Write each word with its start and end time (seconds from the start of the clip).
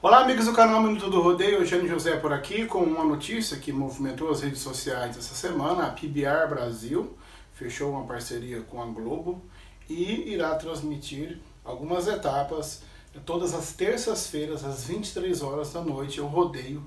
Olá, 0.00 0.20
amigos 0.20 0.44
do 0.44 0.52
canal 0.52 0.80
Minuto 0.80 1.10
do 1.10 1.20
Rodeio, 1.20 1.56
Eugênio 1.56 1.88
José 1.88 2.16
por 2.16 2.32
aqui 2.32 2.66
com 2.66 2.84
uma 2.84 3.02
notícia 3.02 3.56
que 3.56 3.72
movimentou 3.72 4.30
as 4.30 4.42
redes 4.42 4.60
sociais 4.60 5.16
essa 5.16 5.34
semana. 5.34 5.88
A 5.88 5.90
PBR 5.90 6.48
Brasil 6.48 7.18
fechou 7.52 7.90
uma 7.90 8.04
parceria 8.04 8.60
com 8.60 8.80
a 8.80 8.86
Globo 8.86 9.42
e 9.90 10.30
irá 10.32 10.54
transmitir 10.54 11.40
algumas 11.64 12.06
etapas 12.06 12.82
todas 13.26 13.52
as 13.52 13.72
terças-feiras 13.72 14.64
às 14.64 14.84
23 14.84 15.42
horas 15.42 15.72
da 15.72 15.80
noite, 15.80 16.20
o 16.20 16.28
rodeio 16.28 16.80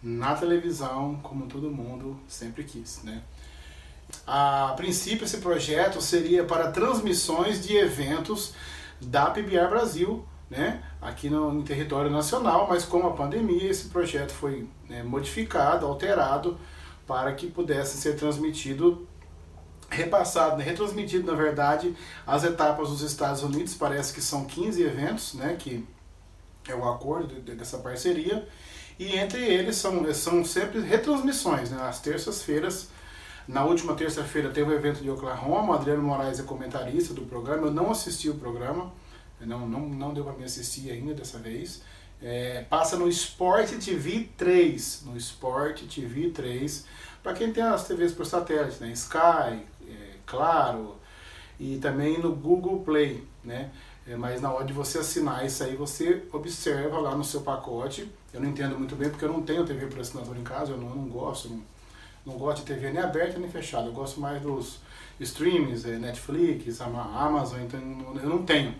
na 0.00 0.36
televisão, 0.36 1.18
como 1.20 1.46
todo 1.46 1.68
mundo 1.68 2.16
sempre 2.28 2.62
quis, 2.62 3.02
né? 3.02 3.24
A 4.24 4.72
princípio 4.76 5.24
esse 5.24 5.38
projeto 5.38 6.00
seria 6.00 6.44
para 6.44 6.70
transmissões 6.70 7.60
de 7.66 7.76
eventos 7.76 8.54
da 9.00 9.30
PBR 9.30 9.68
Brasil, 9.68 10.24
né, 10.52 10.82
aqui 11.00 11.30
no, 11.30 11.50
no 11.50 11.62
território 11.62 12.10
nacional, 12.10 12.66
mas 12.68 12.84
com 12.84 13.06
a 13.06 13.12
pandemia 13.12 13.70
esse 13.70 13.88
projeto 13.88 14.32
foi 14.32 14.68
né, 14.86 15.02
modificado, 15.02 15.86
alterado 15.86 16.58
para 17.06 17.32
que 17.32 17.46
pudesse 17.46 17.96
ser 17.96 18.16
transmitido 18.16 19.08
repassado, 19.88 20.58
né, 20.58 20.64
retransmitido 20.64 21.30
na 21.30 21.36
verdade 21.36 21.96
as 22.26 22.44
etapas 22.44 22.90
dos 22.90 23.00
Estados 23.00 23.42
Unidos, 23.42 23.74
parece 23.74 24.12
que 24.12 24.20
são 24.20 24.44
15 24.44 24.82
eventos, 24.82 25.34
né, 25.34 25.56
que 25.58 25.86
é 26.68 26.74
o 26.74 26.86
acordo 26.86 27.40
dessa 27.40 27.78
parceria, 27.78 28.46
e 28.98 29.16
entre 29.16 29.42
eles 29.42 29.76
são, 29.76 30.12
são 30.12 30.44
sempre 30.44 30.82
retransmissões, 30.82 31.70
né, 31.70 31.82
às 31.82 31.98
terças-feiras, 32.00 32.88
na 33.48 33.64
última 33.64 33.94
terça-feira 33.94 34.50
teve 34.50 34.70
o 34.70 34.74
evento 34.74 35.02
de 35.02 35.10
Oklahoma, 35.10 35.76
Adriano 35.76 36.02
Moraes 36.02 36.38
é 36.38 36.42
comentarista 36.42 37.14
do 37.14 37.22
programa, 37.22 37.68
eu 37.68 37.72
não 37.72 37.90
assisti 37.90 38.28
o 38.28 38.34
programa, 38.34 38.92
não, 39.46 39.68
não, 39.68 39.88
não 39.88 40.14
deu 40.14 40.24
para 40.24 40.34
me 40.34 40.44
assistir 40.44 40.90
ainda 40.90 41.14
dessa 41.14 41.38
vez. 41.38 41.82
É, 42.22 42.64
passa 42.70 42.96
no 42.96 43.08
Sport 43.08 43.70
TV 43.84 44.28
3, 44.36 45.02
no 45.06 45.16
Sport 45.16 45.82
TV 45.82 46.30
3, 46.30 46.86
para 47.22 47.32
quem 47.32 47.52
tem 47.52 47.62
as 47.62 47.86
TVs 47.86 48.12
por 48.12 48.24
satélite, 48.24 48.80
né? 48.80 48.92
Sky, 48.92 49.64
é, 49.88 50.12
Claro, 50.24 50.96
e 51.58 51.78
também 51.78 52.18
no 52.18 52.34
Google 52.34 52.80
Play, 52.80 53.22
né? 53.44 53.70
É, 54.06 54.16
mas 54.16 54.40
na 54.40 54.52
hora 54.52 54.64
de 54.64 54.72
você 54.72 54.98
assinar 54.98 55.44
isso 55.44 55.62
aí, 55.62 55.76
você 55.76 56.22
observa 56.32 56.98
lá 56.98 57.14
no 57.14 57.22
seu 57.22 57.42
pacote. 57.42 58.10
Eu 58.32 58.40
não 58.40 58.48
entendo 58.48 58.76
muito 58.76 58.96
bem 58.96 59.10
porque 59.10 59.24
eu 59.24 59.32
não 59.32 59.42
tenho 59.42 59.64
TV 59.64 59.86
por 59.86 60.00
assinatura 60.00 60.38
em 60.38 60.42
casa, 60.42 60.72
eu 60.72 60.78
não, 60.78 60.88
não 60.88 61.08
gosto, 61.08 61.48
não, 61.48 61.62
não 62.26 62.34
gosto 62.38 62.64
de 62.64 62.74
TV 62.74 62.90
nem 62.90 63.02
aberta 63.02 63.38
nem 63.38 63.48
fechada. 63.48 63.88
Eu 63.88 63.92
gosto 63.92 64.20
mais 64.20 64.42
dos 64.42 64.80
streams, 65.20 65.88
é, 65.88 65.98
Netflix, 65.98 66.80
Amazon, 66.80 67.60
então 67.60 67.80
eu 68.22 68.28
não 68.28 68.42
tenho 68.44 68.74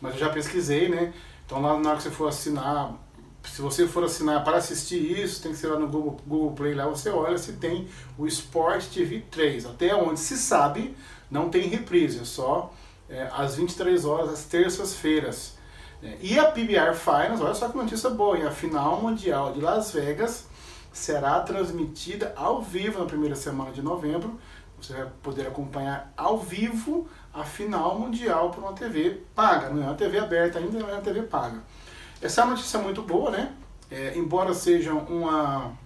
mas 0.00 0.14
eu 0.14 0.20
já 0.20 0.30
pesquisei, 0.30 0.88
né? 0.88 1.12
Então 1.44 1.60
lá 1.60 1.78
na 1.78 1.90
hora 1.90 1.96
que 1.96 2.04
você 2.04 2.10
for 2.10 2.28
assinar, 2.28 2.94
se 3.44 3.60
você 3.60 3.86
for 3.86 4.04
assinar 4.04 4.44
para 4.44 4.56
assistir 4.56 5.18
isso, 5.18 5.42
tem 5.42 5.52
que 5.52 5.58
ser 5.58 5.68
lá 5.68 5.78
no 5.78 5.88
Google, 5.88 6.20
Google 6.26 6.52
Play, 6.52 6.74
lá 6.74 6.86
você 6.86 7.10
olha 7.10 7.38
se 7.38 7.54
tem 7.54 7.88
o 8.16 8.26
Sport 8.26 8.86
TV 8.86 9.24
3. 9.30 9.66
Até 9.66 9.94
onde 9.94 10.20
se 10.20 10.36
sabe, 10.36 10.96
não 11.30 11.48
tem 11.48 11.68
reprise, 11.68 12.20
é 12.20 12.24
só 12.24 12.72
é, 13.08 13.28
às 13.32 13.56
23 13.56 14.04
horas, 14.04 14.30
às 14.30 14.44
terças-feiras. 14.44 15.54
É, 16.02 16.16
e 16.22 16.38
a 16.38 16.50
PBR 16.50 16.94
Finals, 16.94 17.40
olha 17.40 17.54
só 17.54 17.68
que 17.68 17.76
notícia 17.76 18.08
boa, 18.08 18.38
hein? 18.38 18.46
a 18.46 18.50
final 18.50 19.00
mundial 19.02 19.52
de 19.52 19.60
Las 19.60 19.92
Vegas 19.92 20.46
será 20.92 21.40
transmitida 21.40 22.32
ao 22.36 22.62
vivo 22.62 22.98
na 23.00 23.06
primeira 23.06 23.36
semana 23.36 23.70
de 23.70 23.82
novembro. 23.82 24.38
Você 24.80 24.94
vai 24.94 25.06
poder 25.22 25.46
acompanhar 25.46 26.12
ao 26.16 26.38
vivo 26.38 27.08
a 27.32 27.44
final 27.44 27.98
mundial 27.98 28.50
por 28.50 28.64
uma 28.64 28.72
TV 28.72 29.20
paga. 29.34 29.70
Não 29.70 29.82
é 29.82 29.86
uma 29.86 29.94
TV 29.94 30.18
aberta 30.18 30.58
ainda, 30.58 30.78
é 30.78 30.82
uma 30.82 31.00
TV 31.00 31.22
paga. 31.22 31.62
Essa 32.20 32.40
é 32.40 32.44
uma 32.44 32.54
notícia 32.54 32.78
muito 32.78 33.02
boa, 33.02 33.30
né? 33.30 33.52
É, 33.90 34.16
embora 34.16 34.54
seja 34.54 34.92
uma 34.92 35.76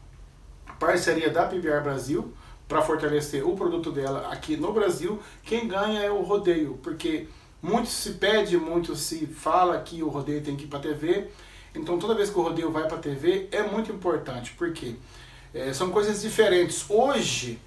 parceria 0.78 1.31
da 1.31 1.47
PBR 1.47 1.83
Brasil 1.83 2.33
para 2.69 2.83
fortalecer 2.83 3.47
o 3.47 3.55
produto 3.55 3.91
dela 3.91 4.28
aqui 4.31 4.56
no 4.56 4.73
Brasil, 4.73 5.20
quem 5.42 5.69
ganha 5.69 6.01
é 6.01 6.11
o 6.11 6.23
rodeio, 6.23 6.79
porque 6.83 7.29
muito 7.63 7.89
se 7.89 8.13
pede, 8.13 8.57
muito 8.57 8.95
se 8.96 9.27
fala 9.27 9.80
que 9.80 10.02
o 10.02 10.08
rodeio 10.08 10.42
tem 10.42 10.57
que 10.57 10.64
ir 10.64 10.69
para 10.69 10.80
TV. 10.80 11.29
Então 11.74 11.98
toda 11.98 12.14
vez 12.14 12.30
que 12.30 12.39
o 12.39 12.42
rodeio 12.42 12.70
vai 12.70 12.86
para 12.86 12.98
TV 12.98 13.48
é 13.51 13.63
muito 13.63 13.90
importante, 13.90 14.55
porque 14.57 14.96
é, 15.52 15.73
são 15.73 15.90
coisas 15.90 16.23
diferentes. 16.23 16.85
Hoje 16.89 17.58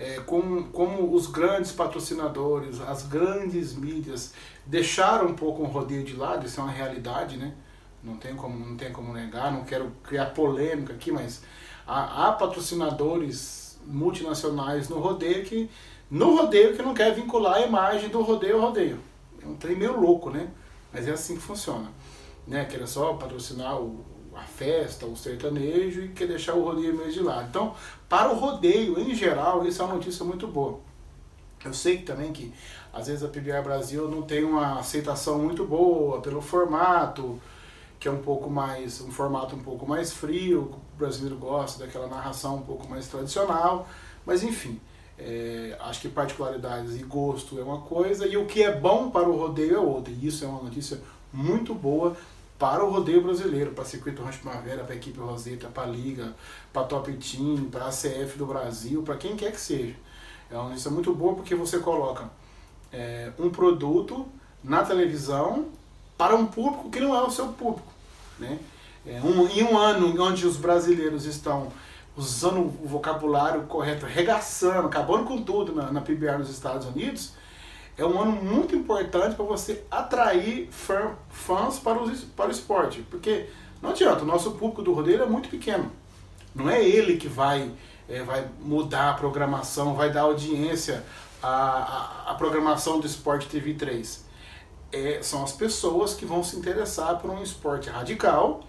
é, 0.00 0.20
como, 0.20 0.64
como 0.64 1.14
os 1.14 1.26
grandes 1.26 1.72
patrocinadores, 1.72 2.80
as 2.80 3.02
grandes 3.02 3.74
mídias 3.74 4.32
deixaram 4.64 5.26
um 5.28 5.34
pouco 5.34 5.62
o 5.62 5.66
rodeio 5.66 6.02
de 6.02 6.16
lado, 6.16 6.46
isso 6.46 6.58
é 6.58 6.62
uma 6.62 6.72
realidade, 6.72 7.36
né? 7.36 7.54
Não 8.02 8.16
tem 8.16 8.34
como, 8.34 8.58
não 8.58 8.76
tem 8.76 8.90
como 8.90 9.12
negar, 9.12 9.52
não 9.52 9.62
quero 9.62 9.92
criar 10.02 10.26
polêmica 10.26 10.94
aqui, 10.94 11.12
mas 11.12 11.42
há, 11.86 12.28
há 12.28 12.32
patrocinadores 12.32 13.78
multinacionais 13.86 14.88
no 14.88 14.98
rodeio 14.98 15.44
que 15.44 15.70
no 16.10 16.34
rodeio 16.34 16.74
que 16.74 16.82
não 16.82 16.94
quer 16.94 17.14
vincular 17.14 17.56
a 17.56 17.60
imagem 17.60 18.08
do 18.08 18.20
rodeio 18.22 18.56
ao 18.56 18.62
rodeio. 18.62 18.98
É 19.40 19.46
um 19.46 19.54
trem 19.54 19.76
meio 19.76 20.00
louco, 20.00 20.30
né? 20.30 20.48
Mas 20.92 21.06
é 21.06 21.12
assim 21.12 21.36
que 21.36 21.42
funciona. 21.42 21.88
Né? 22.46 22.64
Quer 22.64 22.84
só 22.88 23.14
patrocinar 23.14 23.80
o, 23.80 24.04
a 24.40 24.44
festa, 24.44 25.06
o 25.06 25.16
sertanejo 25.16 26.02
e 26.02 26.08
quer 26.08 26.26
deixar 26.26 26.54
o 26.54 26.64
rodeio 26.64 26.96
meio 26.96 27.12
de 27.12 27.20
lado. 27.20 27.48
Então, 27.48 27.74
para 28.08 28.30
o 28.32 28.36
rodeio 28.36 28.98
em 28.98 29.14
geral, 29.14 29.66
isso 29.66 29.82
é 29.82 29.84
uma 29.84 29.94
notícia 29.94 30.24
muito 30.24 30.46
boa. 30.46 30.78
Eu 31.64 31.74
sei 31.74 31.98
também 31.98 32.32
que 32.32 32.52
às 32.92 33.06
vezes 33.06 33.22
a 33.22 33.28
PBR 33.28 33.62
Brasil 33.62 34.08
não 34.08 34.22
tem 34.22 34.42
uma 34.42 34.78
aceitação 34.78 35.38
muito 35.38 35.64
boa 35.64 36.20
pelo 36.20 36.40
formato, 36.40 37.40
que 37.98 38.08
é 38.08 38.10
um 38.10 38.22
pouco 38.22 38.48
mais 38.48 39.00
um 39.00 39.10
formato 39.10 39.54
um 39.54 39.62
pouco 39.62 39.86
mais 39.86 40.12
frio, 40.12 40.74
o 40.94 40.98
brasileiro 40.98 41.36
gosta 41.36 41.84
daquela 41.84 42.08
narração 42.08 42.56
um 42.56 42.62
pouco 42.62 42.88
mais 42.88 43.06
tradicional, 43.08 43.86
mas 44.24 44.42
enfim, 44.42 44.80
é, 45.18 45.76
acho 45.80 46.00
que 46.00 46.08
particularidades 46.08 46.98
e 46.98 47.02
gosto 47.02 47.58
é 47.60 47.62
uma 47.62 47.82
coisa 47.82 48.26
e 48.26 48.38
o 48.38 48.46
que 48.46 48.62
é 48.62 48.74
bom 48.74 49.10
para 49.10 49.28
o 49.28 49.36
rodeio 49.36 49.76
é 49.76 49.78
outra. 49.78 50.12
E 50.12 50.26
isso 50.26 50.44
é 50.44 50.48
uma 50.48 50.62
notícia 50.62 50.98
muito 51.30 51.74
boa 51.74 52.16
para 52.60 52.84
o 52.84 52.90
rodeio 52.90 53.22
brasileiro, 53.22 53.70
para 53.70 53.86
Circuito 53.86 54.22
Rancho 54.22 54.40
Primavera, 54.40 54.84
para 54.84 54.92
a 54.92 54.96
equipe 54.96 55.18
Roseta, 55.18 55.68
para 55.68 55.84
a 55.84 55.86
Liga, 55.86 56.34
para 56.70 56.84
Top 56.84 57.10
Team, 57.10 57.70
para 57.70 57.86
a 57.86 57.88
CF 57.88 58.36
do 58.36 58.44
Brasil, 58.44 59.02
para 59.02 59.16
quem 59.16 59.34
quer 59.34 59.50
que 59.50 59.60
seja. 59.60 59.96
É 60.50 60.54
uma 60.56 60.68
notícia 60.68 60.90
muito 60.90 61.14
boa 61.14 61.34
porque 61.34 61.54
você 61.54 61.78
coloca 61.78 62.30
é, 62.92 63.32
um 63.38 63.48
produto 63.48 64.28
na 64.62 64.82
televisão 64.82 65.68
para 66.18 66.36
um 66.36 66.44
público 66.44 66.90
que 66.90 67.00
não 67.00 67.16
é 67.16 67.22
o 67.22 67.30
seu 67.30 67.48
público. 67.48 67.90
Né? 68.38 68.58
É, 69.06 69.22
um, 69.22 69.48
em 69.48 69.62
um 69.64 69.78
ano 69.78 70.22
onde 70.22 70.46
os 70.46 70.58
brasileiros 70.58 71.24
estão 71.24 71.72
usando 72.14 72.60
o 72.60 72.86
vocabulário 72.86 73.62
correto, 73.62 74.04
regaçando, 74.04 74.86
acabando 74.86 75.24
com 75.24 75.42
tudo 75.42 75.74
na, 75.74 75.90
na 75.90 76.02
PBR 76.02 76.36
nos 76.36 76.50
Estados 76.50 76.86
Unidos, 76.86 77.32
é 78.00 78.06
um 78.06 78.18
ano 78.18 78.32
muito 78.32 78.74
importante 78.74 79.36
para 79.36 79.44
você 79.44 79.84
atrair 79.90 80.70
fãs 80.70 81.78
para 81.78 82.02
o, 82.02 82.10
para 82.34 82.48
o 82.48 82.50
esporte. 82.50 83.02
Porque 83.10 83.46
não 83.82 83.90
adianta, 83.90 84.22
o 84.22 84.26
nosso 84.26 84.52
público 84.52 84.82
do 84.82 84.94
rodeio 84.94 85.22
é 85.22 85.26
muito 85.26 85.50
pequeno. 85.50 85.92
Não 86.54 86.70
é 86.70 86.82
ele 86.82 87.18
que 87.18 87.28
vai, 87.28 87.70
é, 88.08 88.22
vai 88.22 88.48
mudar 88.58 89.10
a 89.10 89.14
programação, 89.14 89.94
vai 89.94 90.10
dar 90.10 90.22
audiência 90.22 91.04
à, 91.42 91.48
à, 91.48 92.30
à 92.30 92.34
programação 92.36 92.98
do 92.98 93.06
Esporte 93.06 93.46
TV 93.48 93.74
3. 93.74 94.24
É, 94.92 95.18
são 95.22 95.44
as 95.44 95.52
pessoas 95.52 96.14
que 96.14 96.24
vão 96.24 96.42
se 96.42 96.56
interessar 96.56 97.18
por 97.18 97.30
um 97.30 97.42
esporte 97.42 97.90
radical, 97.90 98.62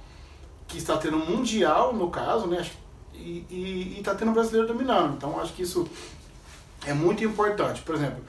que 0.68 0.78
está 0.78 0.98
tendo 0.98 1.18
mundial, 1.18 1.94
no 1.94 2.10
caso, 2.10 2.48
né? 2.48 2.70
E 3.14 3.96
está 3.98 4.14
tendo 4.14 4.34
brasileiro 4.34 4.68
dominando. 4.68 5.16
Então 5.16 5.40
acho 5.40 5.54
que 5.54 5.62
isso 5.62 5.88
é 6.86 6.94
muito 6.94 7.24
importante. 7.24 7.82
Por 7.82 7.96
exemplo, 7.96 8.22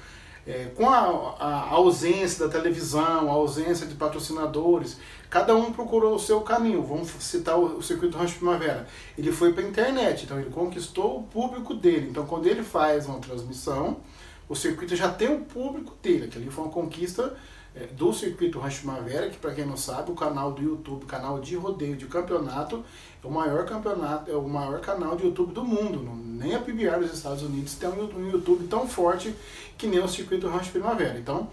é, 0.47 0.66
com 0.76 0.88
a, 0.88 1.36
a, 1.38 1.70
ausência 1.70 2.47
da 2.47 2.53
televisão, 2.53 3.30
a 3.30 3.32
ausência 3.32 3.86
de 3.86 3.94
patrocinadores, 3.94 4.98
cada 5.30 5.54
um 5.54 5.72
procurou 5.72 6.16
o 6.16 6.19
seu 6.19 6.41
caminho. 6.41 6.82
Vamos 6.82 7.10
citar 7.20 7.59
o, 7.59 7.78
o 7.78 7.83
circuito 7.83 8.16
Rancho 8.16 8.36
Primavera. 8.36 8.86
Ele 9.16 9.30
foi 9.30 9.53
para 9.53 9.62
a 9.62 9.68
internet, 9.68 10.24
então 10.24 10.41
ele 10.41 10.50
conquistou 10.50 11.21
o 11.21 11.22
público 11.22 11.74
dele. 11.74 12.09
Então, 12.10 12.27
quando 12.27 12.47
ele 12.47 12.62
faz 12.62 13.06
uma 13.06 13.18
transmissão, 13.18 13.98
o 14.48 14.56
circuito 14.56 14.97
já 14.97 15.10
tem 15.10 15.33
o 15.33 15.41
público 15.41 15.94
dele. 16.03 16.24
Aquilo 16.24 16.50
foi 16.50 16.65
uma 16.65 16.72
conquista 16.72 17.36
do 17.92 18.13
circuito 18.13 18.59
Rancho 18.59 18.80
Primavera, 18.80 19.30
que 19.30 19.39
para 19.39 19.54
quem 19.54 19.65
não 19.65 19.78
sabe, 19.78 20.10
o 20.10 20.15
canal 20.15 20.53
do 20.53 20.60
YouTube, 20.63 21.07
canal 21.07 21.41
de 21.41 21.57
rodeio 21.57 21.97
de 21.97 22.04
campeonato, 22.07 22.84
é 23.22 23.27
o 23.27 23.30
maior 23.30 23.65
campeonato, 23.65 24.30
é 24.30 24.36
o 24.36 24.47
maior 24.47 24.78
canal 24.80 25.16
de 25.16 25.24
YouTube 25.24 25.54
do 25.54 25.65
mundo. 25.65 26.07
Nem 26.15 26.54
a 26.54 26.60
PBR 26.60 27.01
dos 27.01 27.15
Estados 27.15 27.42
Unidos 27.42 27.74
tem 27.74 27.89
um 27.89 28.30
YouTube 28.30 28.69
tão 28.69 28.86
forte 28.86 29.34
que 29.78 29.86
nem 29.86 30.01
o 30.01 30.09
circuito 30.09 30.47
Rancho 30.48 30.71
Primavera. 30.71 31.19
Então, 31.19 31.48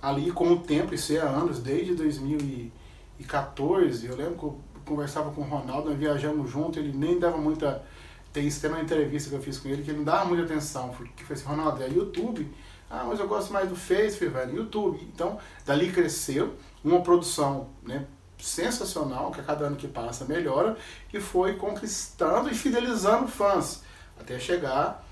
ali 0.00 0.30
com 0.30 0.50
o 0.52 0.60
tempo, 0.60 0.94
isso 0.94 1.12
é 1.12 1.18
anos, 1.18 1.58
desde 1.58 1.94
2014, 1.94 4.06
eu 4.06 4.16
lembro 4.16 4.38
que 4.38 4.44
eu 4.44 4.58
conversava 4.86 5.30
com 5.32 5.42
o 5.42 5.44
Ronaldo, 5.44 5.90
nós 5.90 5.98
viajamos 5.98 6.50
junto, 6.50 6.78
ele 6.78 6.96
nem 6.96 7.18
dava 7.18 7.36
muita. 7.36 7.84
Tem 8.32 8.46
isso 8.46 8.66
uma 8.68 8.80
entrevista 8.80 9.28
que 9.28 9.36
eu 9.36 9.42
fiz 9.42 9.58
com 9.58 9.68
ele, 9.68 9.82
que 9.82 9.90
ele 9.90 9.98
não 9.98 10.04
dava 10.04 10.24
muita 10.24 10.44
atenção, 10.44 10.88
porque 10.90 11.24
foi 11.24 11.34
assim, 11.34 11.44
Ronaldo, 11.44 11.82
é 11.82 11.88
YouTube 11.88 12.48
ah, 12.90 13.04
mas 13.04 13.20
eu 13.20 13.28
gosto 13.28 13.52
mais 13.52 13.68
do 13.68 13.76
Facebook, 13.76 14.32
velho, 14.32 14.56
YouTube. 14.56 14.98
Então, 15.12 15.38
dali 15.66 15.92
cresceu 15.92 16.54
uma 16.82 17.02
produção 17.02 17.68
né, 17.82 18.06
sensacional, 18.38 19.30
que 19.30 19.40
a 19.40 19.44
cada 19.44 19.66
ano 19.66 19.76
que 19.76 19.86
passa 19.86 20.24
melhora, 20.24 20.76
e 21.12 21.20
foi 21.20 21.56
conquistando 21.56 22.50
e 22.50 22.54
fidelizando 22.54 23.28
fãs, 23.28 23.82
até 24.18 24.38
chegar 24.38 25.04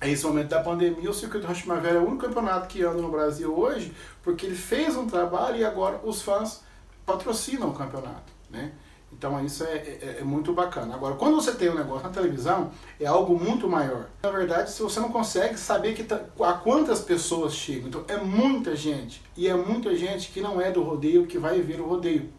a 0.00 0.08
esse 0.08 0.26
momento 0.26 0.48
da 0.48 0.60
pandemia, 0.60 1.08
o 1.08 1.14
Circuito 1.14 1.46
Rancho 1.46 1.60
Primavera 1.60 1.98
é 1.98 2.00
o 2.00 2.04
único 2.04 2.26
campeonato 2.26 2.66
que 2.66 2.82
anda 2.82 3.00
no 3.00 3.08
Brasil 3.08 3.56
hoje, 3.56 3.94
porque 4.20 4.46
ele 4.46 4.56
fez 4.56 4.96
um 4.96 5.06
trabalho 5.06 5.58
e 5.58 5.64
agora 5.64 6.00
os 6.02 6.22
fãs 6.22 6.64
patrocinam 7.06 7.68
o 7.68 7.72
campeonato, 7.72 8.32
né? 8.50 8.72
Então 9.12 9.44
isso 9.44 9.62
é, 9.64 9.76
é, 9.76 10.16
é, 10.20 10.24
muito 10.24 10.52
bacana. 10.52 10.94
Agora, 10.94 11.14
quando 11.14 11.36
você 11.36 11.52
tem 11.52 11.68
um 11.68 11.74
negócio 11.74 12.02
na 12.02 12.12
televisão, 12.12 12.70
é 12.98 13.06
algo 13.06 13.38
muito 13.38 13.68
maior. 13.68 14.08
Na 14.22 14.30
verdade, 14.30 14.70
se 14.70 14.82
você 14.82 14.98
não 14.98 15.10
consegue 15.10 15.56
saber 15.58 15.94
que 15.94 16.02
tá, 16.02 16.20
a 16.40 16.52
quantas 16.54 17.00
pessoas 17.00 17.54
chegam, 17.54 17.88
então 17.88 18.04
é 18.08 18.16
muita 18.16 18.74
gente. 18.74 19.22
E 19.36 19.46
é 19.46 19.54
muita 19.54 19.94
gente 19.94 20.30
que 20.30 20.40
não 20.40 20.60
é 20.60 20.70
do 20.70 20.82
rodeio 20.82 21.26
que 21.26 21.38
vai 21.38 21.60
ver 21.60 21.80
o 21.80 21.86
rodeio. 21.86 22.32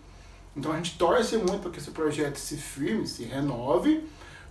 Então 0.56 0.72
a 0.72 0.76
gente 0.76 0.98
torce 0.98 1.38
muito 1.38 1.60
para 1.60 1.72
que 1.72 1.80
esse 1.80 1.92
projeto 1.92 2.38
se 2.38 2.58
firme, 2.58 3.08
se 3.08 3.24
renove, 3.24 4.08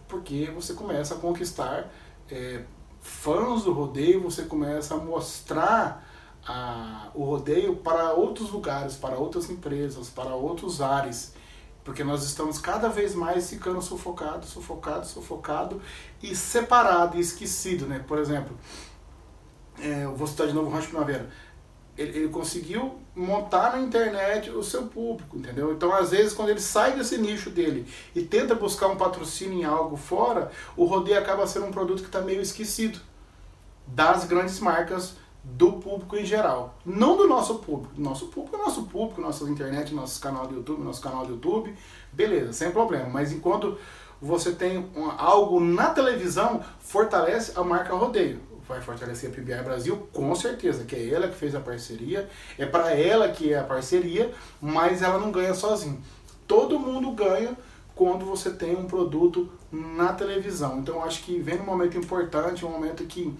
porque 0.09 0.51
você 0.55 0.75
começa 0.75 1.15
a 1.15 1.19
conquistar 1.19 1.93
é, 2.31 2.63
fãs 3.01 3.65
do 3.65 3.73
rodeio, 3.73 4.21
você 4.21 4.43
começa 4.43 4.95
a 4.95 4.99
mostrar 4.99 6.09
a, 6.47 7.09
o 7.15 7.25
rodeio 7.25 7.77
para 7.77 8.13
outros 8.13 8.51
lugares, 8.51 8.97
para 8.97 9.17
outras 9.17 9.51
empresas, 9.51 10.09
para 10.09 10.35
outros 10.35 10.81
ares. 10.81 11.35
Porque 11.84 12.05
nós 12.05 12.25
estamos 12.25 12.58
cada 12.58 12.88
vez 12.88 13.14
mais 13.14 13.50
ficando 13.50 13.82
sufocado, 13.82 14.46
sufocado, 14.46 15.06
sufocado 15.06 15.82
e 16.23 16.34
separado 16.37 17.17
e 17.17 17.20
esquecido, 17.20 17.87
né? 17.87 18.05
Por 18.06 18.19
exemplo, 18.19 18.56
é, 19.81 20.05
eu 20.05 20.14
vou 20.14 20.26
citar 20.26 20.46
de 20.46 20.52
novo 20.52 20.69
o 20.69 20.73
Rancho 20.73 20.88
Primavera. 20.88 21.29
Ele, 21.99 22.19
ele, 22.19 22.29
conseguiu 22.29 22.99
montar 23.14 23.73
na 23.73 23.82
internet 23.82 24.49
o 24.50 24.62
seu 24.62 24.84
público, 24.84 25.37
entendeu? 25.37 25.73
Então, 25.73 25.93
às 25.93 26.11
vezes, 26.11 26.32
quando 26.32 26.49
ele 26.49 26.61
sai 26.61 26.96
desse 26.96 27.19
nicho 27.19 27.50
dele 27.50 27.87
e 28.14 28.23
tenta 28.23 28.55
buscar 28.55 28.87
um 28.87 28.96
patrocínio 28.96 29.58
em 29.58 29.64
algo 29.64 29.96
fora, 29.96 30.50
o 30.75 30.84
rodeio 30.84 31.19
acaba 31.19 31.46
sendo 31.46 31.67
um 31.67 31.70
produto 31.70 32.00
que 32.00 32.08
está 32.08 32.23
meio 32.23 32.40
esquecido 32.40 32.99
das 33.87 34.25
grandes 34.25 34.58
marcas 34.58 35.17
do 35.44 35.73
público 35.73 36.17
em 36.17 36.25
geral. 36.25 36.77
Não 36.85 37.17
do 37.17 37.27
nosso 37.27 37.56
público. 37.56 37.94
Nosso 37.97 38.27
público 38.29 38.56
é 38.56 38.59
nosso 38.59 38.85
público, 38.85 39.21
nossa 39.21 39.44
internet, 39.49 39.94
nosso 39.94 40.21
canal 40.21 40.47
do 40.47 40.55
YouTube, 40.55 40.83
nosso 40.83 41.00
canal 41.00 41.27
do 41.27 41.33
YouTube, 41.33 41.75
beleza, 42.12 42.53
sem 42.53 42.71
problema. 42.71 43.09
Mas 43.09 43.33
enquanto 43.33 43.77
você 44.21 44.53
tem 44.53 44.89
algo 45.19 45.59
na 45.59 45.91
televisão, 45.91 46.61
fortalece 46.79 47.53
a 47.56 47.65
marca 47.65 47.94
Rodeio. 47.94 48.41
Vai 48.69 48.81
fortalecer 48.81 49.29
a 49.29 49.33
PBI 49.33 49.62
Brasil, 49.65 50.09
com 50.12 50.33
certeza, 50.37 50.85
que 50.85 50.94
é 50.94 51.09
ela 51.09 51.27
que 51.27 51.35
fez 51.35 51.55
a 51.55 51.61
parceria, 51.61 52.31
é 52.56 52.65
para 52.65 52.94
ela 52.94 53.29
que 53.29 53.53
é 53.53 53.59
a 53.59 53.65
parceria, 53.65 54.33
mas 54.61 55.03
ela 55.03 55.19
não 55.19 55.33
ganha 55.33 55.53
sozinha. 55.53 55.99
Todo 56.47 56.79
mundo 56.79 57.11
ganha 57.11 57.56
quando 57.97 58.25
você 58.25 58.50
tem 58.50 58.77
um 58.77 58.87
produto 58.87 59.50
na 59.71 60.12
televisão. 60.12 60.79
Então 60.79 61.03
acho 61.03 61.25
que 61.25 61.41
vem 61.41 61.61
um 61.61 61.65
momento 61.65 61.99
importante, 61.99 62.65
um 62.65 62.71
momento 62.71 63.05
que 63.05 63.37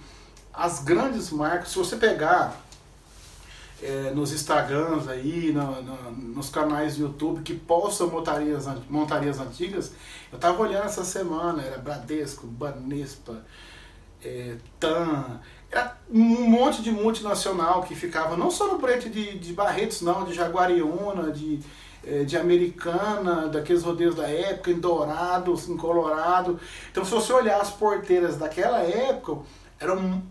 as 0.52 0.82
grandes 0.82 1.31
marcas, 1.31 1.69
se 1.69 1.78
você 1.78 1.96
pegar 1.96 2.60
é, 3.82 4.12
nos 4.14 4.32
Instagrams 4.32 5.08
aí, 5.08 5.52
no, 5.52 5.82
no, 5.82 6.12
nos 6.12 6.49
canais 6.49 6.96
do 6.96 7.04
YouTube 7.04 7.43
que 7.43 7.54
postam 7.54 8.08
montarias, 8.08 8.66
montarias 8.88 9.40
antigas, 9.40 9.93
eu 10.32 10.38
tava 10.38 10.62
olhando 10.62 10.84
essa 10.84 11.04
semana, 11.04 11.62
era 11.62 11.78
Bradesco, 11.78 12.46
Banespa, 12.46 13.44
é, 14.25 14.56
TAM, 14.78 15.40
era 15.70 15.96
um 16.08 16.46
monte 16.49 16.82
de 16.82 16.93
multinacional 16.93 17.82
que 17.82 17.94
ficava 17.94 18.37
não 18.37 18.50
só 18.50 18.69
no 18.69 18.78
preto 18.78 19.08
de, 19.08 19.38
de 19.38 19.52
Barretos, 19.52 20.02
não, 20.02 20.25
de 20.25 20.34
Jaguariúna, 20.34 21.32
de, 21.32 21.60
é, 22.04 22.25
de 22.25 22.37
Americana, 22.37 23.49
daqueles 23.49 23.82
rodeios 23.82 24.14
da 24.14 24.28
época, 24.28 24.70
em 24.70 24.78
Dourado, 24.78 25.58
em 25.69 25.76
Colorado. 25.76 26.60
Então, 26.90 27.04
se 27.04 27.10
você 27.10 27.32
olhar 27.32 27.60
as 27.60 27.70
porteiras 27.70 28.37
daquela 28.37 28.81
época, 28.81 29.43
eram 29.82 30.23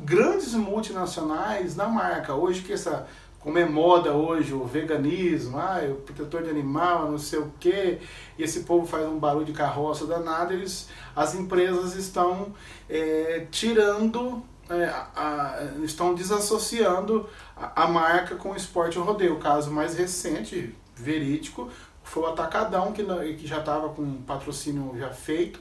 grandes 0.00 0.54
multinacionais 0.54 1.76
na 1.76 1.86
marca. 1.86 2.34
Hoje 2.34 2.62
que 2.62 2.72
essa 2.72 3.06
como 3.40 3.58
é 3.58 3.64
moda 3.64 4.12
hoje 4.12 4.54
o 4.54 4.64
veganismo, 4.64 5.58
ah, 5.58 5.80
o 5.90 5.96
protetor 5.96 6.44
de 6.44 6.50
animal, 6.50 7.10
não 7.10 7.18
sei 7.18 7.40
o 7.40 7.52
quê, 7.58 7.98
e 8.38 8.42
esse 8.44 8.60
povo 8.60 8.86
faz 8.86 9.04
um 9.04 9.18
barulho 9.18 9.44
de 9.44 9.52
carroça 9.52 10.06
danado, 10.06 10.52
eles, 10.52 10.88
as 11.14 11.34
empresas 11.34 11.96
estão 11.96 12.54
é, 12.88 13.48
tirando, 13.50 14.44
é, 14.70 14.84
a, 14.84 15.58
estão 15.82 16.14
desassociando 16.14 17.28
a, 17.56 17.82
a, 17.82 17.88
marca 17.88 18.36
com 18.36 18.52
o 18.52 18.56
esporte 18.56 18.96
rodeio. 18.96 19.34
O 19.34 19.40
caso 19.40 19.72
mais 19.72 19.96
recente, 19.96 20.72
verídico, 20.94 21.68
foi 22.04 22.22
o 22.22 22.26
Atacadão, 22.26 22.92
que, 22.92 23.02
que 23.34 23.46
já 23.46 23.58
estava 23.58 23.88
com 23.88 24.22
patrocínio 24.22 24.96
já 24.96 25.10
feito, 25.10 25.58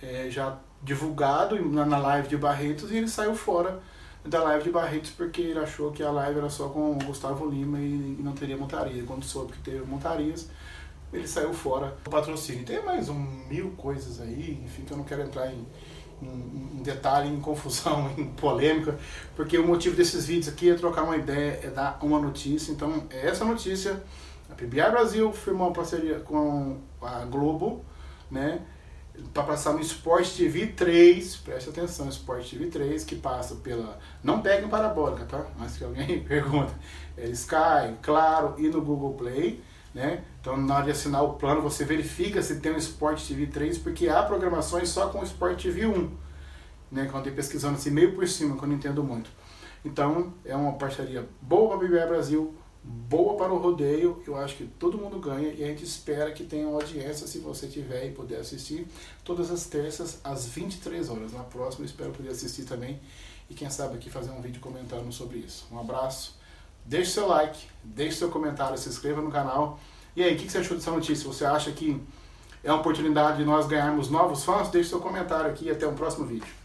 é, 0.00 0.30
já 0.30 0.56
divulgado 0.82 1.60
na 1.64 1.98
live 1.98 2.28
de 2.28 2.36
Barretos 2.36 2.90
e 2.90 2.96
ele 2.96 3.08
saiu 3.08 3.34
fora 3.34 3.80
da 4.24 4.42
live 4.42 4.64
de 4.64 4.70
Barretos 4.70 5.10
porque 5.10 5.40
ele 5.40 5.58
achou 5.58 5.90
que 5.92 6.02
a 6.02 6.10
live 6.10 6.38
era 6.38 6.50
só 6.50 6.68
com 6.68 6.92
o 6.92 6.98
Gustavo 7.04 7.48
Lima 7.48 7.78
e 7.78 8.16
não 8.20 8.32
teria 8.32 8.56
montaria. 8.56 9.02
Quando 9.04 9.24
soube 9.24 9.52
que 9.52 9.58
teve 9.58 9.84
montarias, 9.84 10.48
ele 11.12 11.26
saiu 11.26 11.52
fora 11.52 11.96
do 12.02 12.10
patrocínio. 12.10 12.64
Tem 12.64 12.82
mais 12.84 13.08
um 13.08 13.18
mil 13.18 13.70
coisas 13.72 14.20
aí, 14.20 14.60
enfim, 14.64 14.82
que 14.82 14.92
eu 14.92 14.96
não 14.96 15.04
quero 15.04 15.22
entrar 15.22 15.52
em, 15.52 15.66
em, 16.22 16.78
em, 16.78 16.82
detalhe, 16.82 17.28
em 17.28 17.40
confusão, 17.40 18.10
em 18.18 18.26
polêmica, 18.26 18.98
porque 19.36 19.58
o 19.58 19.66
motivo 19.66 19.96
desses 19.96 20.26
vídeos 20.26 20.48
aqui 20.48 20.70
é 20.70 20.74
trocar 20.74 21.02
uma 21.02 21.16
ideia, 21.16 21.60
é 21.62 21.68
dar 21.68 21.98
uma 22.02 22.18
notícia. 22.18 22.72
Então, 22.72 23.04
é 23.10 23.28
essa 23.28 23.44
notícia. 23.44 24.02
A 24.50 24.54
PBI 24.54 24.90
Brasil 24.90 25.32
firmou 25.32 25.68
uma 25.68 25.72
parceria 25.72 26.20
com 26.20 26.78
a 27.00 27.24
Globo, 27.24 27.84
né? 28.30 28.60
Para 29.32 29.42
passar 29.42 29.72
no 29.74 29.80
Sport 29.80 30.36
TV 30.36 30.68
3, 30.68 31.36
preste 31.36 31.70
atenção, 31.70 32.08
Sport 32.08 32.48
TV 32.48 32.66
3, 32.66 33.04
que 33.04 33.16
passa 33.16 33.56
pela. 33.56 33.98
Não 34.22 34.40
peguem 34.40 34.68
parabólica, 34.68 35.24
tá? 35.24 35.46
Mas 35.58 35.76
que 35.76 35.84
alguém 35.84 36.20
pergunta. 36.24 36.72
É 37.16 37.26
Sky, 37.28 37.96
Claro 38.02 38.54
e 38.58 38.68
no 38.68 38.80
Google 38.80 39.14
Play. 39.14 39.62
Né? 39.94 40.24
Então, 40.40 40.56
na 40.56 40.76
hora 40.76 40.84
de 40.86 40.90
assinar 40.92 41.22
o 41.22 41.34
plano, 41.34 41.60
você 41.60 41.84
verifica 41.84 42.40
se 42.42 42.60
tem 42.60 42.72
o 42.72 42.78
Sport 42.78 43.26
TV 43.26 43.46
3, 43.46 43.78
porque 43.78 44.08
há 44.08 44.22
programações 44.22 44.88
só 44.88 45.08
com 45.08 45.20
o 45.20 45.24
Sport 45.24 45.62
TV 45.62 45.86
1. 45.86 46.10
Né? 46.90 47.08
Quando 47.10 47.26
eu 47.26 47.34
pesquisando 47.34 47.74
assim, 47.74 47.90
meio 47.90 48.14
por 48.14 48.26
cima, 48.26 48.56
que 48.56 48.62
eu 48.62 48.68
não 48.68 48.76
entendo 48.76 49.04
muito. 49.04 49.30
Então, 49.84 50.32
é 50.44 50.56
uma 50.56 50.72
parceria 50.72 51.28
boa 51.42 51.76
para 51.76 51.86
a 51.86 51.90
BBA 51.90 52.06
Brasil, 52.06 52.54
boa 52.84 53.36
para 53.36 53.52
o 53.52 53.58
rodeio, 53.58 54.22
eu 54.26 54.36
acho 54.36 54.56
que 54.56 54.64
todo 54.64 54.98
mundo 54.98 55.18
ganha 55.18 55.48
e 55.48 55.62
a 55.62 55.66
gente 55.68 55.84
espera 55.84 56.32
que 56.32 56.44
tenha 56.44 56.66
audiência 56.66 57.26
se 57.26 57.38
você 57.38 57.66
tiver 57.66 58.06
e 58.06 58.10
puder 58.10 58.40
assistir 58.40 58.86
todas 59.22 59.50
as 59.50 59.66
terças 59.66 60.20
às 60.24 60.46
23 60.46 61.08
horas. 61.08 61.32
Na 61.32 61.44
próxima 61.44 61.84
espero 61.84 62.10
poder 62.10 62.30
assistir 62.30 62.64
também 62.64 63.00
e 63.48 63.54
quem 63.54 63.68
sabe 63.70 63.96
aqui 63.96 64.10
fazer 64.10 64.30
um 64.30 64.40
vídeo 64.40 64.60
comentando 64.60 65.12
sobre 65.12 65.38
isso. 65.38 65.66
Um 65.70 65.78
abraço, 65.78 66.36
deixe 66.84 67.10
seu 67.12 67.28
like, 67.28 67.66
deixe 67.84 68.16
seu 68.16 68.30
comentário, 68.30 68.76
se 68.76 68.88
inscreva 68.88 69.20
no 69.20 69.30
canal. 69.30 69.78
E 70.16 70.22
aí, 70.22 70.34
o 70.34 70.38
que 70.38 70.50
você 70.50 70.58
achou 70.58 70.76
dessa 70.76 70.90
notícia? 70.90 71.26
Você 71.26 71.44
acha 71.44 71.70
que 71.72 72.00
é 72.62 72.70
uma 72.70 72.80
oportunidade 72.80 73.38
de 73.38 73.44
nós 73.44 73.66
ganharmos 73.66 74.10
novos 74.10 74.44
fãs? 74.44 74.68
Deixe 74.68 74.90
seu 74.90 75.00
comentário 75.00 75.50
aqui 75.50 75.66
e 75.66 75.70
até 75.70 75.86
o 75.86 75.92
próximo 75.92 76.26
vídeo. 76.26 76.61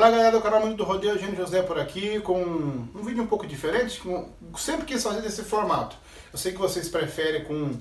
Olá 0.00 0.10
galera 0.10 0.32
do 0.32 0.40
canal 0.40 0.60
Mundo 0.62 0.76
do 0.76 0.82
Rodeio, 0.82 1.12
Eugênio 1.12 1.36
José 1.36 1.60
por 1.60 1.78
aqui 1.78 2.20
com 2.20 2.42
um 2.42 3.02
vídeo 3.04 3.22
um 3.22 3.26
pouco 3.26 3.46
diferente, 3.46 4.00
com, 4.00 4.30
sempre 4.56 4.86
quis 4.86 5.02
fazer 5.02 5.20
desse 5.20 5.44
formato. 5.44 5.94
Eu 6.32 6.38
sei 6.38 6.52
que 6.52 6.58
vocês 6.58 6.88
preferem 6.88 7.44
com, 7.44 7.72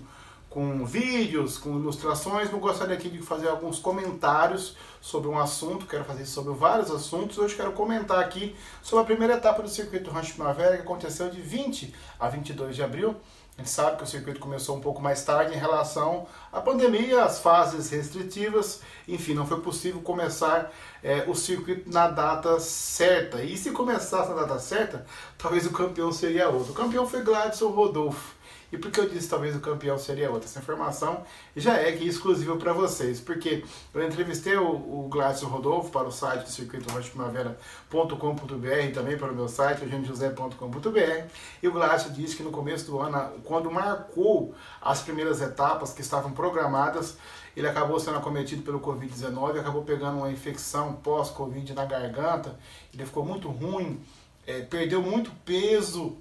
com 0.50 0.86
vídeos, 0.86 1.58
com 1.58 1.80
ilustrações, 1.80 2.52
mas 2.52 2.62
gostaria 2.62 2.94
aqui 2.94 3.08
de 3.08 3.20
fazer 3.20 3.48
alguns 3.48 3.80
comentários 3.80 4.76
sobre 5.00 5.30
um 5.30 5.40
assunto, 5.40 5.86
quero 5.86 6.04
fazer 6.04 6.26
sobre 6.26 6.54
vários 6.56 6.92
assuntos. 6.92 7.38
Hoje 7.38 7.56
quero 7.56 7.72
comentar 7.72 8.20
aqui 8.20 8.54
sobre 8.84 9.04
a 9.04 9.06
primeira 9.06 9.36
etapa 9.36 9.64
do 9.64 9.70
Circuito 9.70 10.12
Rancho 10.12 10.34
Primavera 10.34 10.76
que 10.76 10.82
aconteceu 10.82 11.30
de 11.30 11.40
20 11.40 11.96
a 12.20 12.28
22 12.28 12.76
de 12.76 12.84
abril. 12.84 13.16
A 13.60 13.62
gente 13.62 13.72
sabe 13.72 13.98
que 13.98 14.04
o 14.04 14.08
circuito 14.08 14.40
começou 14.40 14.78
um 14.78 14.80
pouco 14.80 15.02
mais 15.02 15.22
tarde 15.22 15.54
em 15.54 15.58
relação 15.58 16.26
à 16.50 16.62
pandemia, 16.62 17.26
às 17.26 17.40
fases 17.40 17.90
restritivas, 17.90 18.80
enfim, 19.06 19.34
não 19.34 19.46
foi 19.46 19.60
possível 19.60 20.00
começar 20.00 20.72
é, 21.04 21.26
o 21.28 21.36
circuito 21.36 21.92
na 21.92 22.08
data 22.08 22.58
certa. 22.62 23.44
E 23.44 23.58
se 23.58 23.72
começasse 23.72 24.30
na 24.30 24.44
data 24.44 24.60
certa, 24.60 25.06
talvez 25.38 25.66
o 25.66 25.72
campeão 25.72 26.10
seria 26.10 26.48
outro. 26.48 26.72
O 26.72 26.74
campeão 26.74 27.06
foi 27.06 27.22
Gladson 27.22 27.68
Rodolfo. 27.68 28.34
E 28.72 28.78
por 28.78 28.92
que 28.92 29.00
eu 29.00 29.10
disse 29.10 29.28
talvez 29.28 29.56
o 29.56 29.60
campeão 29.60 29.98
seria 29.98 30.30
outro? 30.30 30.48
Essa 30.48 30.60
informação 30.60 31.24
já 31.56 31.78
é 31.78 31.90
aqui 31.90 32.08
exclusiva 32.08 32.56
para 32.58 32.72
vocês, 32.72 33.20
porque 33.20 33.64
eu 33.94 34.08
entrevistei 34.08 34.56
o, 34.58 34.70
o 34.70 35.10
Rodolfo 35.10 35.90
para 35.90 36.08
o 36.08 36.12
site 36.12 36.44
do 36.44 36.50
circuito 36.50 36.88
Primavera.com.br 37.10 38.94
também 38.94 39.18
para 39.18 39.32
o 39.32 39.36
meu 39.36 39.48
site, 39.48 39.82
eugeniojosé.com.br, 39.84 41.28
e 41.62 41.68
o 41.68 41.72
Gladson 41.72 42.12
disse 42.12 42.36
que 42.36 42.44
no 42.44 42.52
começo 42.52 42.86
do 42.86 43.00
ano, 43.00 43.40
quando 43.44 43.72
marcou 43.72 44.54
as 44.82 45.02
primeiras 45.02 45.42
etapas 45.42 45.92
que 45.94 46.02
estavam 46.02 46.32
programadas, 46.32 47.18
ele 47.56 47.68
acabou 47.68 48.00
sendo 48.00 48.18
acometido 48.18 48.62
pelo 48.62 48.80
Covid-19, 48.80 49.60
acabou 49.60 49.84
pegando 49.84 50.18
uma 50.18 50.32
infecção 50.32 50.94
pós-Covid 50.94 51.74
na 51.74 51.86
garganta, 51.86 52.58
ele 52.94 53.06
ficou 53.06 53.26
muito 53.26 53.50
ruim, 53.50 54.00
é, 54.46 54.62
perdeu 54.62 55.02
muito 55.02 55.32
peso. 55.44 56.18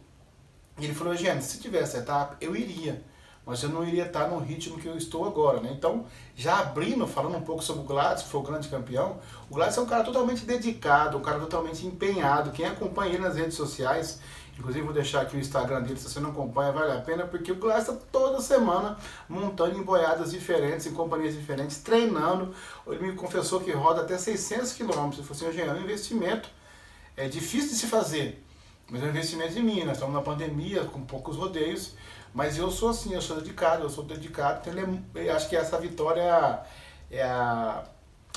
E 0.78 0.84
ele 0.84 0.94
falou, 0.94 1.14
gente, 1.14 1.44
se 1.44 1.58
tivesse 1.58 1.96
etapa, 1.96 2.36
eu 2.40 2.54
iria 2.54 3.02
mas 3.48 3.62
eu 3.62 3.70
não 3.70 3.82
iria 3.82 4.04
estar 4.04 4.28
no 4.28 4.38
ritmo 4.38 4.78
que 4.78 4.86
eu 4.86 4.94
estou 4.94 5.26
agora, 5.26 5.58
né? 5.58 5.70
Então, 5.72 6.04
já 6.36 6.58
abrindo, 6.58 7.06
falando 7.06 7.38
um 7.38 7.40
pouco 7.40 7.64
sobre 7.64 7.80
o 7.80 7.86
Gladys, 7.86 8.24
que 8.24 8.28
foi 8.28 8.40
o 8.40 8.42
grande 8.42 8.68
campeão, 8.68 9.18
o 9.48 9.54
Gladys 9.54 9.78
é 9.78 9.80
um 9.80 9.86
cara 9.86 10.04
totalmente 10.04 10.44
dedicado, 10.44 11.16
um 11.16 11.22
cara 11.22 11.40
totalmente 11.40 11.86
empenhado. 11.86 12.50
Quem 12.50 12.66
acompanha 12.66 13.14
ele 13.14 13.22
nas 13.22 13.36
redes 13.36 13.54
sociais, 13.54 14.20
inclusive 14.58 14.84
vou 14.84 14.92
deixar 14.92 15.22
aqui 15.22 15.34
o 15.34 15.40
Instagram 15.40 15.80
dele, 15.80 15.98
se 15.98 16.10
você 16.10 16.20
não 16.20 16.28
acompanha, 16.28 16.72
vale 16.72 16.92
a 16.92 17.00
pena, 17.00 17.26
porque 17.26 17.50
o 17.50 17.54
Gladys 17.54 17.88
está 17.88 17.98
toda 18.12 18.38
semana 18.42 18.98
montando 19.26 19.78
em 19.78 19.82
boiadas 19.82 20.32
diferentes, 20.32 20.84
em 20.84 20.92
companhias 20.92 21.32
diferentes, 21.32 21.78
treinando. 21.78 22.54
Ele 22.86 23.12
me 23.12 23.12
confessou 23.14 23.60
que 23.60 23.72
roda 23.72 24.02
até 24.02 24.18
600 24.18 24.74
quilômetros. 24.74 25.20
Ele 25.20 25.26
falou 25.26 25.50
assim, 25.50 25.62
é 25.62 25.72
um 25.72 25.82
investimento, 25.84 26.50
é 27.16 27.26
difícil 27.28 27.70
de 27.70 27.76
se 27.76 27.86
fazer, 27.86 28.44
mas 28.90 29.02
é 29.02 29.06
um 29.06 29.08
investimento 29.08 29.58
em 29.58 29.62
mim. 29.62 29.84
Nós 29.84 29.94
estamos 29.94 30.14
na 30.14 30.22
pandemia, 30.22 30.84
com 30.84 31.00
poucos 31.02 31.36
rodeios, 31.36 31.94
mas 32.34 32.56
eu 32.58 32.70
sou 32.70 32.90
assim, 32.90 33.14
eu 33.14 33.22
sou 33.22 33.36
dedicado, 33.36 33.82
eu 33.82 33.90
sou 33.90 34.04
dedicado. 34.04 34.68
Então 34.68 35.02
é, 35.14 35.30
acho 35.30 35.48
que 35.48 35.56
essa 35.56 35.78
vitória 35.78 36.60
é 37.10 37.22
a, 37.22 37.84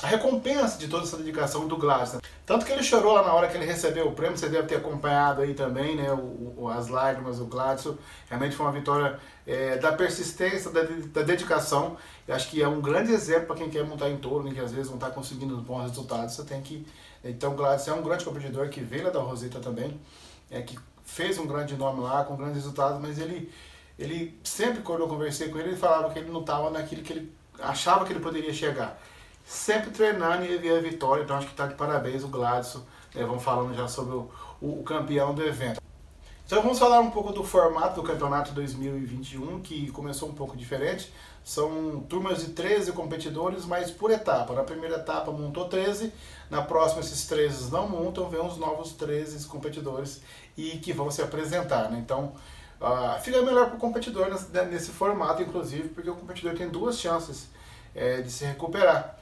a 0.02 0.06
recompensa 0.06 0.78
de 0.78 0.88
toda 0.88 1.04
essa 1.04 1.16
dedicação 1.16 1.66
do 1.68 1.76
Gladys. 1.76 2.18
Tanto 2.44 2.66
que 2.66 2.72
ele 2.72 2.82
chorou 2.82 3.14
lá 3.14 3.22
na 3.22 3.32
hora 3.32 3.48
que 3.48 3.56
ele 3.56 3.64
recebeu 3.64 4.08
o 4.08 4.12
prêmio, 4.12 4.36
você 4.36 4.48
deve 4.48 4.66
ter 4.66 4.76
acompanhado 4.76 5.42
aí 5.42 5.54
também, 5.54 5.94
né, 5.96 6.12
o, 6.12 6.54
o 6.58 6.68
as 6.68 6.88
lágrimas 6.88 7.38
do 7.38 7.46
Gladys. 7.46 7.86
Realmente 8.28 8.56
foi 8.56 8.66
uma 8.66 8.72
vitória 8.72 9.18
é, 9.46 9.76
da 9.78 9.92
persistência, 9.92 10.70
da, 10.70 10.82
da 10.82 11.22
dedicação. 11.22 11.96
Eu 12.26 12.34
acho 12.34 12.50
que 12.50 12.60
é 12.60 12.68
um 12.68 12.80
grande 12.80 13.12
exemplo 13.12 13.46
para 13.46 13.56
quem 13.56 13.70
quer 13.70 13.84
montar 13.84 14.10
em 14.10 14.16
torno 14.16 14.50
e 14.50 14.54
que 14.54 14.60
às 14.60 14.72
vezes 14.72 14.88
não 14.88 14.96
está 14.96 15.08
conseguindo 15.08 15.56
bons 15.58 15.82
resultados. 15.82 16.34
Você 16.34 16.42
tem 16.42 16.60
que. 16.60 16.86
Então, 17.24 17.54
Gladys 17.54 17.86
é 17.86 17.94
um 17.94 18.02
grande 18.02 18.24
competidor 18.24 18.68
que 18.68 18.80
veio 18.80 19.04
lá 19.04 19.10
da 19.10 19.20
Roseta 19.20 19.60
também, 19.60 20.00
é, 20.52 20.62
que 20.62 20.78
fez 21.02 21.38
um 21.38 21.46
grande 21.46 21.76
nome 21.76 22.00
lá, 22.00 22.24
com 22.24 22.36
grandes 22.36 22.56
resultados, 22.56 23.00
mas 23.00 23.18
ele 23.18 23.52
ele 23.98 24.38
sempre 24.42 24.82
quando 24.82 25.00
eu 25.00 25.08
conversei 25.08 25.48
com 25.48 25.58
ele, 25.58 25.70
ele 25.70 25.76
falava 25.76 26.12
que 26.12 26.18
ele 26.18 26.30
não 26.30 26.40
estava 26.40 26.70
naquilo 26.70 27.02
que 27.02 27.12
ele 27.12 27.32
achava 27.60 28.04
que 28.04 28.12
ele 28.12 28.20
poderia 28.20 28.52
chegar. 28.52 29.00
Sempre 29.44 29.90
treinando 29.90 30.44
e 30.44 30.56
via 30.58 30.80
vitória, 30.80 31.22
então 31.22 31.36
acho 31.36 31.46
que 31.46 31.52
está 31.52 31.66
de 31.66 31.74
parabéns 31.74 32.22
o 32.22 32.28
Gladson. 32.28 32.84
Né, 33.14 33.24
vamos 33.24 33.42
falando 33.42 33.74
já 33.74 33.86
sobre 33.88 34.14
o, 34.14 34.30
o, 34.60 34.82
campeão 34.82 35.34
do 35.34 35.44
evento. 35.44 35.80
Então 36.52 36.60
vamos 36.60 36.78
falar 36.78 37.00
um 37.00 37.10
pouco 37.10 37.32
do 37.32 37.42
formato 37.42 37.98
do 37.98 38.06
campeonato 38.06 38.52
2021, 38.52 39.62
que 39.62 39.90
começou 39.90 40.28
um 40.28 40.34
pouco 40.34 40.54
diferente. 40.54 41.10
São 41.42 42.00
turmas 42.00 42.44
de 42.44 42.50
13 42.50 42.92
competidores, 42.92 43.64
mas 43.64 43.90
por 43.90 44.10
etapa. 44.10 44.52
Na 44.52 44.62
primeira 44.62 44.96
etapa 44.96 45.30
montou 45.30 45.66
13, 45.66 46.12
na 46.50 46.60
próxima 46.60 47.00
esses 47.00 47.26
13 47.26 47.72
não 47.72 47.88
montam, 47.88 48.28
vem 48.28 48.46
os 48.46 48.58
novos 48.58 48.92
13 48.92 49.46
competidores 49.46 50.20
e 50.54 50.72
que 50.72 50.92
vão 50.92 51.10
se 51.10 51.22
apresentar. 51.22 51.90
Né? 51.90 51.98
Então 52.04 52.34
Uh, 52.82 53.20
fica 53.20 53.40
melhor 53.42 53.68
para 53.68 53.76
o 53.76 53.78
competidor 53.78 54.28
nesse, 54.28 54.50
né, 54.50 54.64
nesse, 54.64 54.90
formato, 54.90 55.40
inclusive, 55.40 55.90
porque 55.90 56.10
o 56.10 56.16
competidor 56.16 56.56
tem 56.56 56.68
duas 56.68 56.98
chances 56.98 57.46
é, 57.94 58.20
de 58.22 58.28
se 58.28 58.44
recuperar 58.44 59.16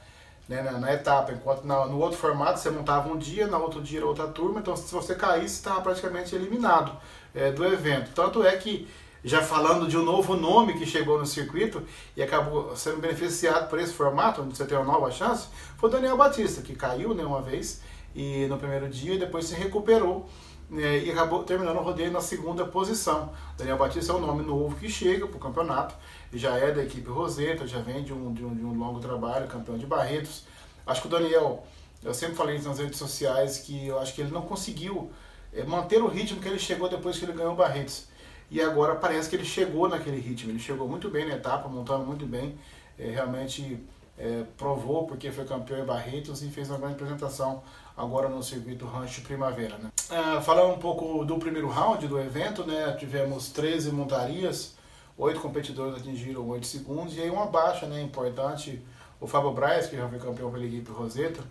né, 0.49 0.63
na, 0.63 0.79
na, 0.79 0.91
etapa. 0.91 1.31
Enquanto 1.31 1.63
na, 1.63 1.85
no 1.85 1.99
outro 1.99 2.17
formato 2.17 2.59
você 2.59 2.71
montava 2.71 3.07
um 3.07 3.19
dia, 3.19 3.45
na 3.45 3.59
outro 3.59 3.79
dia 3.79 3.99
era 3.99 4.07
outra 4.07 4.27
turma, 4.27 4.59
então 4.59 4.75
se 4.75 4.91
você 4.91 5.13
caísse, 5.13 5.57
estava 5.57 5.79
praticamente 5.79 6.35
eliminado 6.35 6.97
é, 7.33 7.51
do 7.51 7.65
evento. 7.65 8.11
Tanto 8.13 8.43
é 8.43 8.55
que, 8.57 8.87
já 9.23 9.41
falando 9.41 9.87
de 9.87 9.97
um 9.97 10.03
novo 10.03 10.35
nome 10.35 10.73
que 10.73 10.85
chegou 10.85 11.19
no 11.19 11.25
circuito 11.25 11.83
e 12.15 12.23
acabou 12.23 12.75
sendo 12.75 12.97
beneficiado 12.97 13.69
por 13.69 13.79
esse 13.79 13.93
formato, 13.93 14.41
onde 14.41 14.57
você 14.57 14.65
tem 14.65 14.77
uma 14.77 14.85
nova 14.85 15.11
chance, 15.11 15.47
foi 15.77 15.89
o 15.89 15.91
Daniel 15.91 16.17
Batista, 16.17 16.61
que 16.61 16.75
caiu 16.75 17.13
né, 17.13 17.23
uma 17.23 17.41
vez 17.41 17.81
e 18.15 18.45
no 18.47 18.57
primeiro 18.57 18.89
dia 18.89 19.13
e 19.13 19.17
depois 19.17 19.45
se 19.45 19.55
recuperou 19.55 20.27
né, 20.69 20.99
e 20.99 21.11
acabou 21.11 21.43
terminando 21.43 21.77
o 21.77 21.83
rodeio 21.83 22.11
na 22.11 22.21
segunda 22.21 22.65
posição. 22.65 23.31
Daniel 23.57 23.77
Batista 23.77 24.13
é 24.13 24.15
um 24.15 24.19
nome 24.19 24.43
novo 24.43 24.75
que 24.75 24.89
chega 24.89 25.27
para 25.27 25.37
o 25.37 25.39
campeonato, 25.39 25.95
já 26.33 26.57
é 26.57 26.71
da 26.71 26.81
equipe 26.81 27.09
Roseta, 27.09 27.67
já 27.67 27.79
vem 27.79 28.03
de 28.03 28.13
um, 28.13 28.33
de, 28.33 28.43
um, 28.43 28.55
de 28.55 28.63
um 28.63 28.77
longo 28.77 28.99
trabalho, 28.99 29.47
campeão 29.47 29.77
de 29.77 29.85
Barretos. 29.85 30.45
Acho 30.87 31.01
que 31.01 31.07
o 31.07 31.09
Daniel, 31.09 31.65
eu 32.03 32.13
sempre 32.13 32.35
falei 32.35 32.59
nas 32.59 32.79
redes 32.79 32.97
sociais, 32.97 33.57
que 33.57 33.87
eu 33.87 33.99
acho 33.99 34.13
que 34.15 34.21
ele 34.21 34.31
não 34.31 34.41
conseguiu 34.43 35.11
é, 35.53 35.63
manter 35.63 36.01
o 36.01 36.07
ritmo 36.07 36.39
que 36.39 36.47
ele 36.47 36.59
chegou 36.59 36.89
depois 36.89 37.17
que 37.17 37.25
ele 37.25 37.33
ganhou 37.33 37.53
o 37.53 37.55
Barretos. 37.55 38.07
E 38.49 38.61
agora 38.61 38.95
parece 38.95 39.29
que 39.29 39.35
ele 39.35 39.45
chegou 39.45 39.87
naquele 39.87 40.19
ritmo, 40.19 40.51
ele 40.51 40.59
chegou 40.59 40.87
muito 40.87 41.09
bem 41.09 41.25
na 41.25 41.35
etapa, 41.35 41.69
montando 41.69 42.05
muito 42.05 42.25
bem, 42.25 42.57
é, 42.99 43.09
realmente 43.09 43.79
é, 44.17 44.43
provou 44.57 45.07
porque 45.07 45.31
foi 45.31 45.45
campeão 45.45 45.79
em 45.79 45.85
Barretos 45.85 46.43
e 46.43 46.49
fez 46.49 46.69
uma 46.69 46.77
grande 46.77 46.95
apresentação 46.95 47.63
agora 47.95 48.29
no 48.29 48.43
circuito 48.43 48.85
Rancho 48.85 49.21
Primavera. 49.21 49.77
Né? 49.77 49.89
É, 50.09 50.41
falando 50.41 50.75
um 50.75 50.79
pouco 50.79 51.23
do 51.23 51.37
primeiro 51.37 51.69
round 51.69 52.05
do 52.07 52.19
evento, 52.19 52.65
né, 52.65 52.91
tivemos 52.99 53.49
13 53.49 53.91
montarias, 53.91 54.75
oito 55.17 55.39
competidores 55.39 56.01
atingiram 56.01 56.47
8 56.49 56.65
segundos 56.67 57.15
e 57.15 57.21
aí 57.21 57.29
uma 57.29 57.45
baixa 57.45 57.85
né, 57.85 58.01
importante, 58.01 58.81
o 59.19 59.27
Fábio 59.27 59.51
Braz, 59.51 59.87
que 59.87 59.95
já 59.95 60.07
foi 60.07 60.19
campeão 60.19 60.51
pela 60.51 60.65
equipe 60.65 60.91
Roseta, 60.91 61.41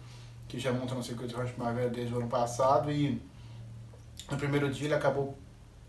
que 0.49 0.59
já 0.59 0.73
monta 0.73 0.95
no 0.95 1.03
circuito 1.03 1.37
Rancho 1.37 1.55
Primavera 1.55 1.89
desde 1.89 2.13
o 2.13 2.19
ano 2.19 2.29
passado 2.29 2.91
e 2.91 3.21
no 4.31 4.37
primeiro 4.37 4.71
dia 4.71 4.87
ele 4.87 4.95
acabou 4.95 5.37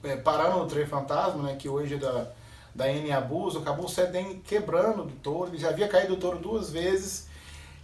é, 0.03 0.15
parando 0.15 0.59
no 0.59 0.67
trem 0.67 0.85
fantasma, 0.85 1.43
né, 1.43 1.55
que 1.55 1.69
hoje 1.69 1.95
é 1.95 1.97
da, 1.97 2.27
da 2.73 2.91
N 2.91 3.11
Abuso, 3.11 3.59
acabou 3.59 3.87
cedendo, 3.87 4.41
quebrando 4.41 5.03
do 5.03 5.13
touro, 5.15 5.49
ele 5.49 5.57
já 5.57 5.69
havia 5.69 5.87
caído 5.87 6.15
do 6.15 6.19
touro 6.19 6.39
duas 6.39 6.71
vezes 6.71 7.29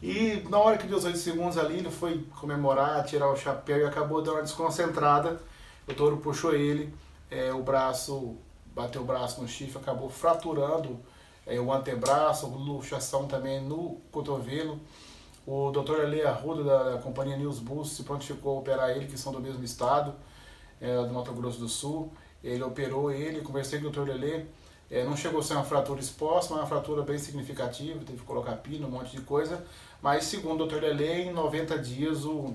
e 0.02 0.46
na 0.50 0.60
hora 0.60 0.78
que 0.78 0.86
deu 0.86 0.98
os 0.98 1.06
8 1.06 1.18
segundos 1.18 1.58
ali, 1.58 1.80
ele 1.80 1.90
foi 1.90 2.24
comemorar, 2.40 3.04
tirar 3.04 3.30
o 3.32 3.36
chapéu 3.36 3.80
e 3.80 3.86
acabou 3.86 4.22
dando 4.22 4.36
uma 4.36 4.44
desconcentrada. 4.44 5.40
O 5.88 5.94
touro 5.94 6.18
puxou 6.18 6.54
ele, 6.54 6.94
é, 7.32 7.52
o 7.52 7.64
braço, 7.64 8.36
bateu 8.76 9.02
o 9.02 9.06
braço 9.06 9.42
no 9.42 9.48
chifre, 9.48 9.80
acabou 9.80 10.10
fraturando 10.10 11.00
é, 11.48 11.60
o 11.60 11.72
antebraço, 11.74 12.46
luxação 12.48 13.26
também 13.26 13.60
no 13.62 14.00
cotovelo. 14.12 14.80
O 15.48 15.72
doutor 15.72 16.04
Ele 16.04 16.22
Arruda, 16.22 16.64
da, 16.64 16.84
da 16.92 16.98
companhia 17.00 17.38
News 17.38 17.58
Bus, 17.58 17.94
se 17.94 18.04
prontificou 18.04 18.58
a 18.58 18.60
operar 18.60 18.90
ele, 18.92 19.08
que 19.08 19.18
são 19.18 19.32
do 19.32 19.40
mesmo 19.40 19.64
estado, 19.64 20.14
é, 20.82 20.96
do 21.04 21.14
Mato 21.14 21.32
Grosso 21.34 21.60
do 21.60 21.68
Sul. 21.68 22.12
Ele 22.44 22.64
operou 22.64 23.12
ele, 23.12 23.42
conversei 23.42 23.80
com 23.80 23.88
o 23.88 23.92
doutor 23.92 24.08
Lelê, 24.08 24.46
é, 24.90 25.04
não 25.04 25.18
chegou 25.18 25.42
a 25.42 25.44
ser 25.44 25.54
uma 25.54 25.66
fratura 25.66 26.00
exposta, 26.00 26.54
mas 26.54 26.64
uma 26.64 26.68
fratura 26.68 27.02
bem 27.02 27.18
significativa, 27.18 28.00
teve 28.06 28.20
que 28.20 28.26
colocar 28.26 28.54
pino, 28.58 28.88
um 28.88 28.92
monte 28.92 29.12
de 29.12 29.22
coisa. 29.22 29.66
Mas, 30.02 30.24
segundo 30.26 30.64
o 30.64 30.68
Dr. 30.68 30.82
Lele, 30.82 31.24
em 31.24 31.34
90 31.34 31.78
dias 31.80 32.24
o, 32.24 32.54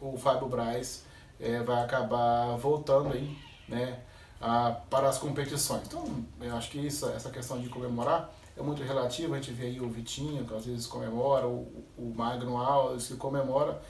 o 0.00 0.18
Fábio 0.18 0.48
Braz 0.48 1.04
é, 1.38 1.62
vai 1.62 1.82
acabar 1.82 2.56
voltando 2.56 3.12
aí, 3.14 3.36
né, 3.66 4.00
a, 4.40 4.72
para 4.90 5.08
as 5.08 5.16
competições. 5.16 5.82
Então, 5.86 6.04
eu 6.40 6.54
acho 6.54 6.70
que 6.70 6.78
isso, 6.78 7.08
essa 7.08 7.30
questão 7.30 7.58
de 7.60 7.68
comemorar 7.68 8.30
é 8.56 8.62
muito 8.62 8.82
relativa. 8.82 9.34
A 9.34 9.40
gente 9.40 9.52
vê 9.52 9.66
aí 9.66 9.80
o 9.80 9.88
Vitinho, 9.88 10.44
que 10.44 10.54
às 10.54 10.66
vezes 10.66 10.86
comemora, 10.86 11.46
o, 11.46 11.66
o 11.96 12.12
Magno 12.14 12.58
Alves, 12.58 13.08
que 13.08 13.16
comemora. 13.16 13.80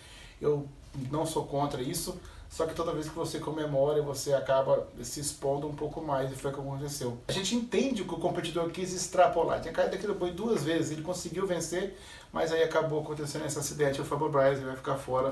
Eu 0.41 0.69
não 1.11 1.27
sou 1.27 1.45
contra 1.45 1.83
isso, 1.83 2.21
só 2.51 2.67
que 2.67 2.75
toda 2.75 2.93
vez 2.93 3.09
que 3.09 3.15
você 3.15 3.39
comemora, 3.39 4.03
você 4.03 4.35
acaba 4.35 4.89
se 5.01 5.21
expondo 5.21 5.69
um 5.69 5.73
pouco 5.73 6.03
mais, 6.03 6.33
e 6.33 6.35
foi 6.35 6.51
o 6.51 6.55
que 6.55 6.61
aconteceu. 6.61 7.17
A 7.29 7.33
gente 7.33 7.55
entende 7.55 8.03
que 8.03 8.13
o 8.13 8.19
competidor 8.19 8.69
quis 8.71 8.93
extrapolar, 8.93 9.61
tinha 9.61 9.73
caído 9.73 9.93
daquele 9.93 10.15
boi 10.15 10.33
duas 10.33 10.65
vezes, 10.65 10.91
ele 10.91 11.03
conseguiu 11.03 11.47
vencer, 11.47 11.97
mas 12.33 12.53
aí 12.53 12.65
acabou 12.65 13.03
acontecendo 13.03 13.47
esse 13.47 13.57
acidente. 13.57 14.01
O 14.01 14.05
Fábio 14.05 14.29
Braz 14.29 14.61
vai 14.61 14.75
ficar 14.75 14.97
fora 14.97 15.31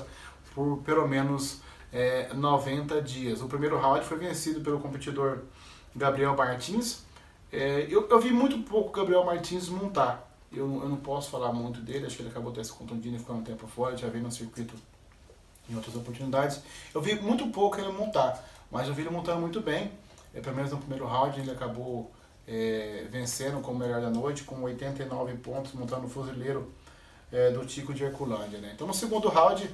por 0.55 0.79
pelo 0.85 1.09
menos 1.09 1.61
é, 1.93 2.33
90 2.33 3.03
dias. 3.03 3.43
O 3.43 3.49
primeiro 3.49 3.77
round 3.77 4.05
foi 4.05 4.17
vencido 4.17 4.61
pelo 4.61 4.79
competidor 4.79 5.41
Gabriel 5.97 6.37
Martins. 6.37 7.03
É, 7.51 7.85
eu, 7.91 8.09
eu 8.09 8.21
vi 8.21 8.31
muito 8.31 8.61
pouco 8.61 8.93
Gabriel 8.93 9.25
Martins 9.25 9.69
montar. 9.69 10.25
Eu, 10.53 10.67
eu 10.83 10.89
não 10.89 10.99
posso 10.99 11.31
falar 11.31 11.53
muito 11.53 11.81
dele, 11.81 12.07
acho 12.07 12.15
que 12.15 12.23
ele 12.23 12.31
acabou 12.31 12.53
até 12.53 12.63
se 12.63 12.73
contundindo 12.73 13.17
e 13.17 13.19
ficando 13.19 13.41
um 13.41 13.45
tempo 13.45 13.67
fora, 13.67 13.97
já 13.97 14.09
veio 14.09 14.23
no 14.23 14.31
circuito 14.31 14.75
em 15.69 15.75
outras 15.75 15.95
oportunidades. 15.95 16.61
Eu 16.95 17.01
vi 17.01 17.15
muito 17.21 17.47
pouco 17.49 17.79
ele 17.79 17.91
montar, 17.93 18.43
mas 18.71 18.89
eu 18.89 18.95
vi 18.95 19.03
ele 19.03 19.11
montando 19.11 19.41
muito 19.41 19.61
bem. 19.61 19.91
É, 20.35 20.41
pelo 20.41 20.57
menos 20.57 20.71
no 20.71 20.79
primeiro 20.79 21.07
round 21.07 21.39
ele 21.41 21.51
acabou 21.51 22.11
é, 22.47 23.07
vencendo 23.11 23.61
como 23.61 23.79
melhor 23.79 24.01
da 24.01 24.11
noite, 24.11 24.45
com 24.45 24.63
89 24.63 25.35
pontos, 25.39 25.73
montando 25.73 26.07
o 26.07 26.09
fuzileiro 26.09 26.73
é, 27.33 27.51
do 27.51 27.65
Tico 27.67 27.93
de 27.93 28.05
Herculândia. 28.05 28.59
Né? 28.59 28.73
Então 28.75 28.87
no 28.87 28.95
segundo 28.95 29.29
round 29.29 29.69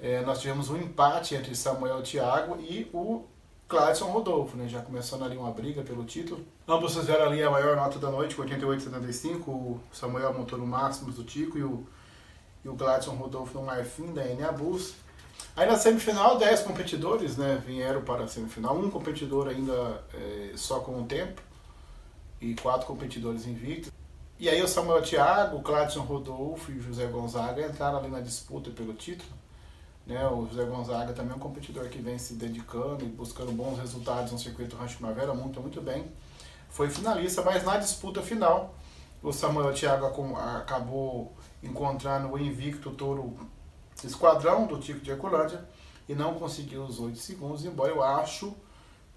é, 0.00 0.22
nós 0.22 0.40
tivemos 0.40 0.70
um 0.70 0.76
empate 0.76 1.34
entre 1.34 1.54
Samuel 1.54 2.02
Thiago 2.02 2.56
e 2.60 2.90
o 2.92 3.24
Cladson 3.68 4.06
Rodolfo, 4.06 4.56
né? 4.56 4.68
já 4.68 4.82
começando 4.82 5.24
ali 5.24 5.36
uma 5.36 5.50
briga 5.50 5.82
pelo 5.82 6.04
título. 6.04 6.44
Ambos 6.66 6.94
fizeram 6.94 7.26
ali 7.26 7.42
a 7.42 7.50
maior 7.50 7.76
nota 7.76 7.98
da 7.98 8.10
noite, 8.10 8.34
com 8.34 8.42
88,75. 8.42 9.48
O 9.48 9.80
Samuel 9.92 10.32
montou 10.34 10.58
no 10.58 10.66
máximo 10.66 11.12
do 11.12 11.24
Tico 11.24 11.58
e 11.58 11.62
o, 11.62 11.86
e 12.64 12.68
o 12.68 12.74
Gladson 12.74 13.12
Rodolfo 13.12 13.58
no 13.58 13.64
Marfim 13.64 14.12
da 14.12 14.26
Eniabus. 14.26 14.94
Aí 15.54 15.66
na 15.66 15.76
semifinal, 15.76 16.38
10 16.38 16.62
competidores 16.62 17.36
né, 17.36 17.62
vieram 17.66 18.02
para 18.02 18.24
a 18.24 18.28
semifinal. 18.28 18.76
Um 18.76 18.90
competidor 18.90 19.48
ainda 19.48 20.02
é, 20.14 20.52
só 20.56 20.80
com 20.80 21.00
o 21.00 21.04
tempo 21.04 21.42
e 22.40 22.54
quatro 22.54 22.86
competidores 22.86 23.46
invictos. 23.46 23.92
E 24.38 24.48
aí 24.48 24.62
o 24.62 24.66
Samuel 24.66 25.02
Thiago, 25.02 25.58
o 25.58 25.62
Cladson 25.62 26.00
Rodolfo 26.00 26.72
e 26.72 26.78
o 26.78 26.82
José 26.82 27.06
Gonzaga 27.06 27.66
entraram 27.66 27.98
ali 27.98 28.08
na 28.08 28.20
disputa 28.20 28.70
pelo 28.70 28.94
título. 28.94 29.30
Né? 30.06 30.26
O 30.26 30.46
José 30.46 30.64
Gonzaga 30.64 31.12
também 31.12 31.32
é 31.32 31.36
um 31.36 31.38
competidor 31.38 31.88
que 31.88 31.98
vem 31.98 32.18
se 32.18 32.34
dedicando 32.34 33.04
e 33.04 33.08
buscando 33.08 33.52
bons 33.52 33.78
resultados 33.78 34.32
no 34.32 34.38
circuito 34.38 34.74
Rancho 34.74 34.96
Primavera, 34.96 35.34
muito, 35.34 35.60
muito 35.60 35.80
bem. 35.80 36.10
Foi 36.70 36.88
finalista, 36.88 37.42
mas 37.42 37.62
na 37.62 37.76
disputa 37.76 38.22
final, 38.22 38.74
o 39.22 39.32
Samuel 39.32 39.74
Thiago 39.74 40.06
acabou 40.56 41.36
encontrando 41.62 42.32
o 42.32 42.38
invicto 42.38 42.90
touro 42.90 43.36
esquadrão 44.06 44.66
do 44.66 44.78
Tico 44.78 45.00
de 45.00 45.10
Herculândia 45.10 45.66
e 46.08 46.14
não 46.14 46.34
conseguiu 46.34 46.84
os 46.84 46.98
8 46.98 47.16
segundos, 47.18 47.64
embora 47.64 47.90
eu 47.90 48.02
acho, 48.02 48.54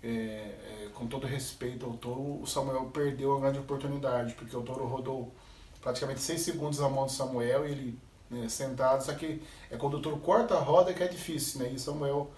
é, 0.03 0.07
é, 0.07 0.89
com 0.93 1.07
todo 1.07 1.25
respeito 1.25 1.85
ao 1.85 1.93
touro, 1.93 2.41
o 2.41 2.45
Samuel 2.45 2.85
perdeu 2.93 3.35
a 3.35 3.39
grande 3.39 3.59
oportunidade, 3.59 4.33
porque 4.33 4.55
o 4.55 4.61
touro 4.61 4.85
rodou 4.85 5.33
praticamente 5.81 6.21
6 6.21 6.41
segundos 6.41 6.79
na 6.79 6.89
mão 6.89 7.05
do 7.05 7.11
Samuel 7.11 7.67
e 7.67 7.71
ele 7.71 7.99
né, 8.29 8.47
sentado, 8.49 9.03
só 9.03 9.13
que 9.13 9.41
é 9.69 9.77
quando 9.77 9.97
o 9.97 10.01
touro 10.01 10.17
corta 10.17 10.55
a 10.55 10.59
roda 10.59 10.93
que 10.93 11.03
é 11.03 11.07
difícil, 11.07 11.61
né? 11.61 11.71
E 11.73 11.79
Samuel, 11.79 12.31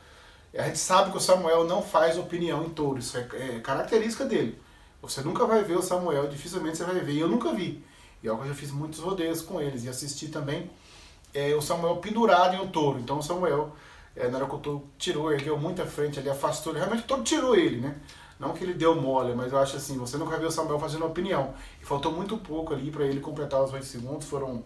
a 0.53 0.63
gente 0.63 0.79
sabe 0.79 1.11
que 1.11 1.17
o 1.17 1.21
Samuel 1.21 1.65
não 1.65 1.81
faz 1.81 2.17
opinião 2.17 2.63
em 2.63 2.69
touro, 2.69 2.99
isso 2.99 3.17
é, 3.17 3.27
é 3.33 3.59
característica 3.59 4.25
dele. 4.25 4.59
Você 5.01 5.21
nunca 5.21 5.45
vai 5.45 5.63
ver 5.63 5.77
o 5.77 5.81
Samuel, 5.81 6.27
dificilmente 6.27 6.77
você 6.77 6.83
vai 6.83 6.99
ver, 6.99 7.13
e 7.13 7.19
eu 7.19 7.27
nunca 7.27 7.53
vi. 7.53 7.83
E 8.21 8.27
eu 8.27 8.45
já 8.45 8.53
fiz 8.53 8.71
muitos 8.71 8.99
rodeios 8.99 9.41
com 9.41 9.61
eles 9.61 9.83
e 9.83 9.89
assisti 9.89 10.27
também 10.27 10.69
é, 11.33 11.53
o 11.55 11.61
Samuel 11.61 11.97
pendurado 11.97 12.55
em 12.55 12.59
um 12.59 12.67
touro. 12.67 12.99
Então 12.99 13.19
o 13.19 13.23
Samuel, 13.23 13.71
é, 14.15 14.27
na 14.27 14.37
hora 14.37 14.47
que 14.47 14.55
o 14.55 14.59
touro 14.59 14.89
tirou, 14.97 15.31
ergueu 15.31 15.57
muito 15.57 15.81
à 15.81 15.85
frente, 15.85 16.19
ele 16.19 16.29
afastou, 16.29 16.73
realmente 16.73 17.03
o 17.03 17.07
touro 17.07 17.23
tirou 17.23 17.55
ele, 17.55 17.81
né? 17.81 17.95
Não 18.39 18.53
que 18.53 18.63
ele 18.63 18.73
deu 18.73 18.95
mole, 18.95 19.33
mas 19.33 19.51
eu 19.51 19.57
acho 19.57 19.77
assim, 19.77 19.97
você 19.97 20.15
nunca 20.15 20.37
viu 20.37 20.47
o 20.47 20.51
Samuel 20.51 20.79
fazendo 20.79 21.05
opinião. 21.05 21.53
E 21.81 21.85
faltou 21.85 22.11
muito 22.11 22.37
pouco 22.37 22.73
ali 22.73 22.91
para 22.91 23.03
ele 23.03 23.19
completar 23.19 23.63
os 23.63 23.73
8 23.73 23.85
segundos, 23.85 24.27
foram 24.27 24.63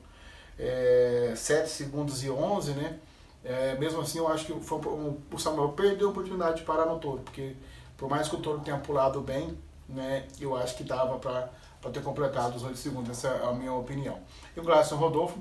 é, 0.60 1.34
7 1.36 1.70
segundos 1.70 2.24
e 2.24 2.30
11, 2.30 2.74
né? 2.74 3.00
É, 3.44 3.76
mesmo 3.78 4.02
assim, 4.02 4.20
eu 4.20 4.28
acho 4.28 4.46
que 4.46 4.54
foi 4.60 4.78
um, 4.80 5.18
o 5.32 5.38
Samuel 5.40 5.70
perdeu 5.70 6.10
a 6.10 6.12
oportunidade 6.12 6.58
de 6.58 6.64
parar 6.64 6.86
no 6.86 7.00
touro, 7.00 7.22
porque 7.24 7.56
por 7.98 8.10
mais 8.10 8.28
que 8.28 8.36
o 8.36 8.40
touro 8.40 8.60
tenha 8.60 8.78
pulado 8.78 9.22
bem, 9.22 9.58
né, 9.88 10.28
eu 10.40 10.56
acho 10.56 10.76
que 10.76 10.84
dava 10.84 11.18
para 11.18 11.50
ter 11.92 12.04
completado 12.04 12.56
os 12.56 12.64
8 12.64 12.78
segundos, 12.78 13.10
essa 13.10 13.30
é 13.30 13.46
a 13.46 13.52
minha 13.52 13.74
opinião. 13.74 14.20
E 14.56 14.60
o 14.60 14.64
Glasson 14.64 14.96
Rodolfo 14.96 15.40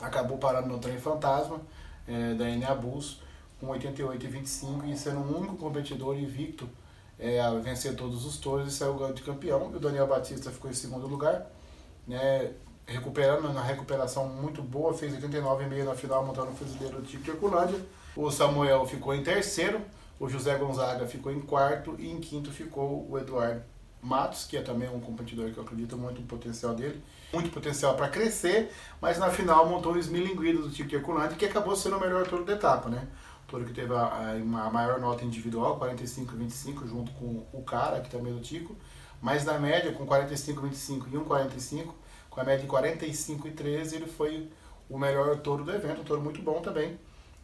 acabou 0.00 0.38
parando 0.38 0.68
no 0.68 0.78
trem 0.78 0.98
fantasma 0.98 1.60
é, 2.06 2.34
da 2.34 2.48
Eneabus 2.48 3.20
com 3.58 3.68
88 3.68 4.24
e 4.24 4.28
25 4.28 4.86
e 4.86 4.96
sendo 4.96 5.20
o 5.20 5.38
único 5.38 5.56
competidor 5.56 6.16
invicto 6.16 6.68
é, 7.18 7.40
a 7.40 7.50
vencer 7.50 7.94
todos 7.94 8.24
os 8.24 8.38
touros 8.38 8.72
e 8.72 8.76
saiu 8.76 9.12
de 9.12 9.22
campeão. 9.22 9.70
E 9.72 9.76
o 9.76 9.80
Daniel 9.80 10.06
Batista 10.06 10.50
ficou 10.50 10.70
em 10.70 10.74
segundo 10.74 11.06
lugar, 11.06 11.46
né, 12.08 12.52
recuperando 12.86 13.52
na 13.52 13.62
recuperação 13.62 14.26
muito 14.28 14.62
boa, 14.62 14.94
fez 14.94 15.12
89,5 15.14 15.84
na 15.84 15.94
final, 15.94 16.24
montando 16.24 16.50
o 16.50 16.54
fuzileiro 16.54 17.00
do 17.00 17.06
tipo 17.06 17.22
de 17.22 17.30
Herculândia. 17.30 17.78
O 18.16 18.30
Samuel 18.30 18.86
ficou 18.86 19.14
em 19.14 19.22
terceiro, 19.22 19.80
o 20.18 20.28
José 20.28 20.56
Gonzaga 20.56 21.06
ficou 21.06 21.30
em 21.30 21.40
quarto 21.40 21.94
e 21.98 22.10
em 22.10 22.18
quinto 22.18 22.50
ficou 22.50 23.06
o 23.08 23.18
Eduardo 23.18 23.62
Matos, 24.02 24.44
que 24.44 24.56
é 24.56 24.62
também 24.62 24.88
um 24.88 25.00
competidor 25.00 25.50
que 25.50 25.58
eu 25.58 25.62
acredito 25.62 25.96
muito 25.96 26.20
no 26.20 26.26
potencial 26.26 26.74
dele. 26.74 27.02
Muito 27.32 27.50
potencial 27.50 27.94
para 27.94 28.08
crescer, 28.08 28.72
mas 29.00 29.18
na 29.18 29.30
final 29.30 29.68
montou 29.68 29.92
o 29.92 29.98
esmilinguido 29.98 30.62
do 30.62 30.70
tipo 30.70 30.94
Herculândia, 30.94 31.36
que 31.36 31.44
acabou 31.44 31.76
sendo 31.76 31.96
o 31.96 32.00
melhor 32.00 32.26
touro 32.26 32.44
da 32.44 32.54
etapa, 32.54 32.88
né? 32.88 33.06
O 33.44 33.50
touro 33.50 33.64
que 33.64 33.72
teve 33.72 33.92
a, 33.94 34.02
a, 34.02 34.32
a 34.32 34.70
maior 34.70 34.98
nota 35.00 35.24
individual, 35.24 35.78
45,25, 35.78 36.86
junto 36.86 37.12
com 37.12 37.46
o 37.52 37.62
cara, 37.62 38.00
que 38.00 38.10
também 38.10 38.32
é 38.32 38.36
do 38.36 38.40
Tico. 38.40 38.74
Mas 39.20 39.44
na 39.44 39.58
média, 39.58 39.92
com 39.92 40.06
45,25 40.06 41.06
e 41.12 41.16
1,45, 41.16 41.92
com 42.30 42.40
a 42.40 42.44
média 42.44 42.64
de 42.64 42.72
45,13, 42.72 43.94
ele 43.94 44.06
foi 44.06 44.50
o 44.88 44.98
melhor 44.98 45.36
touro 45.38 45.62
do 45.62 45.72
evento, 45.72 46.00
um 46.00 46.04
touro 46.04 46.22
muito 46.22 46.40
bom 46.40 46.60
também, 46.62 46.98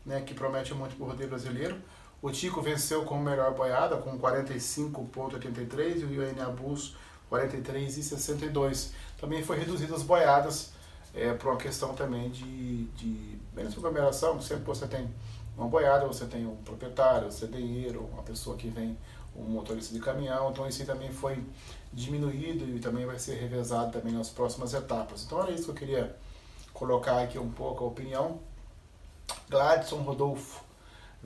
né? 0.05 0.23
Que 0.23 0.33
promete 0.33 0.73
muito 0.75 0.97
para 0.97 1.05
o 1.05 1.09
rodeio 1.09 1.29
brasileiro. 1.29 1.77
O 2.23 2.31
Tico 2.31 2.63
venceu 2.63 3.05
com 3.05 3.19
melhor 3.19 3.55
boiada, 3.55 3.97
com 3.97 4.19
45,83 4.19 6.01
e 6.01 6.05
o 6.05 6.13
Ione 6.15 6.41
Abus 6.41 6.97
43,62. 7.31 8.91
Também 9.21 9.43
foi 9.43 9.59
reduzido 9.59 9.95
as 9.95 10.03
boiadas 10.03 10.71
é, 11.15 11.33
por 11.33 11.49
uma 11.51 11.57
questão 11.57 11.95
também 11.95 12.31
de, 12.31 12.85
de 12.89 13.39
menos 13.55 13.77
aglomeração, 13.77 14.41
sempre 14.41 14.65
você 14.65 14.87
tem 14.87 15.09
uma 15.57 15.67
boiada, 15.67 16.07
você 16.07 16.27
tem 16.27 16.47
um 16.47 16.57
proprietário, 16.57 17.29
um 17.29 17.31
cedeiro, 17.31 18.09
uma 18.13 18.23
pessoa 18.23 18.57
que 18.57 18.69
vem, 18.69 18.99
um 19.35 19.45
motorista 19.45 19.95
de 19.95 20.01
caminhão, 20.01 20.51
então 20.51 20.69
isso 20.69 20.85
também 20.85 21.11
foi 21.11 21.43
diminuído 21.93 22.69
e 22.69 22.79
também 22.79 23.07
vai 23.07 23.19
ser 23.19 23.37
revezado 23.37 23.93
também 23.93 24.13
nas 24.13 24.29
próximas 24.29 24.75
etapas. 24.75 25.25
Então 25.25 25.43
era 25.43 25.51
isso 25.51 25.65
que 25.65 25.71
eu 25.71 25.75
queria 25.75 26.17
colocar 26.75 27.23
aqui 27.23 27.39
um 27.39 27.51
pouco 27.51 27.85
a 27.85 27.87
opinião. 27.87 28.39
Gladson 29.49 30.03
Rodolfo 30.03 30.66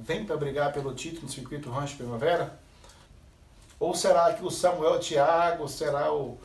vem 0.03 0.25
para 0.25 0.37
brigar 0.37 0.73
pelo 0.73 0.95
título 0.95 1.23
no 1.23 1.29
circuito 1.29 1.71
Rancho 1.71 1.97
Primavera? 1.97 2.59
Ou 3.79 3.95
será 3.95 4.33
que 4.33 4.45
o 4.45 4.51
Samuel 4.51 4.99
Thiago 4.99 5.67
será 5.69 6.13
o, 6.13 6.39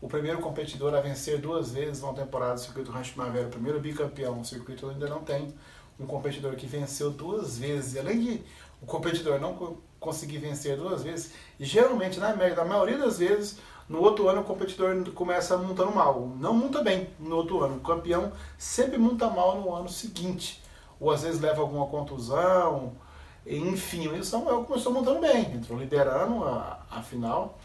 o 0.00 0.08
primeiro 0.08 0.38
competidor 0.38 0.94
a 0.94 1.00
vencer 1.00 1.38
duas 1.38 1.72
vezes 1.72 2.02
uma 2.02 2.14
temporada 2.14 2.54
do 2.54 2.60
circuito 2.60 2.90
Rancho 2.90 3.12
Primavera, 3.12 3.46
o 3.46 3.50
primeiro 3.50 3.80
bicampeão? 3.80 4.40
O 4.40 4.44
circuito 4.44 4.88
ainda 4.88 5.08
não 5.08 5.22
tem 5.22 5.54
um 5.98 6.06
competidor 6.06 6.54
que 6.56 6.66
venceu 6.66 7.10
duas 7.10 7.58
vezes. 7.58 7.96
Além 7.96 8.20
de 8.20 8.42
o 8.80 8.86
competidor 8.86 9.38
não 9.38 9.76
conseguir 9.98 10.38
vencer 10.38 10.76
duas 10.76 11.02
vezes, 11.02 11.32
geralmente, 11.58 12.18
na 12.18 12.34
média, 12.34 12.56
na 12.56 12.64
maioria 12.64 12.98
das 12.98 13.18
vezes, 13.18 13.58
no 13.88 14.00
outro 14.00 14.28
ano 14.28 14.40
o 14.40 14.44
competidor 14.44 15.04
começa 15.12 15.56
montando 15.58 15.94
mal. 15.94 16.32
Não 16.38 16.54
monta 16.54 16.82
bem 16.82 17.10
no 17.18 17.36
outro 17.36 17.62
ano. 17.62 17.76
O 17.76 17.80
campeão 17.80 18.32
sempre 18.56 18.96
monta 18.96 19.28
mal 19.28 19.60
no 19.60 19.74
ano 19.74 19.88
seguinte 19.88 20.62
ou 21.00 21.10
às 21.10 21.22
vezes 21.22 21.40
leva 21.40 21.62
alguma 21.62 21.86
contusão, 21.86 22.92
enfim, 23.46 24.08
o 24.08 24.22
Samuel 24.24 24.64
começou 24.64 24.92
montando 24.92 25.20
bem, 25.20 25.52
entrou 25.54 25.78
liderando 25.78 26.44
a, 26.44 26.80
a 26.90 27.02
final, 27.02 27.58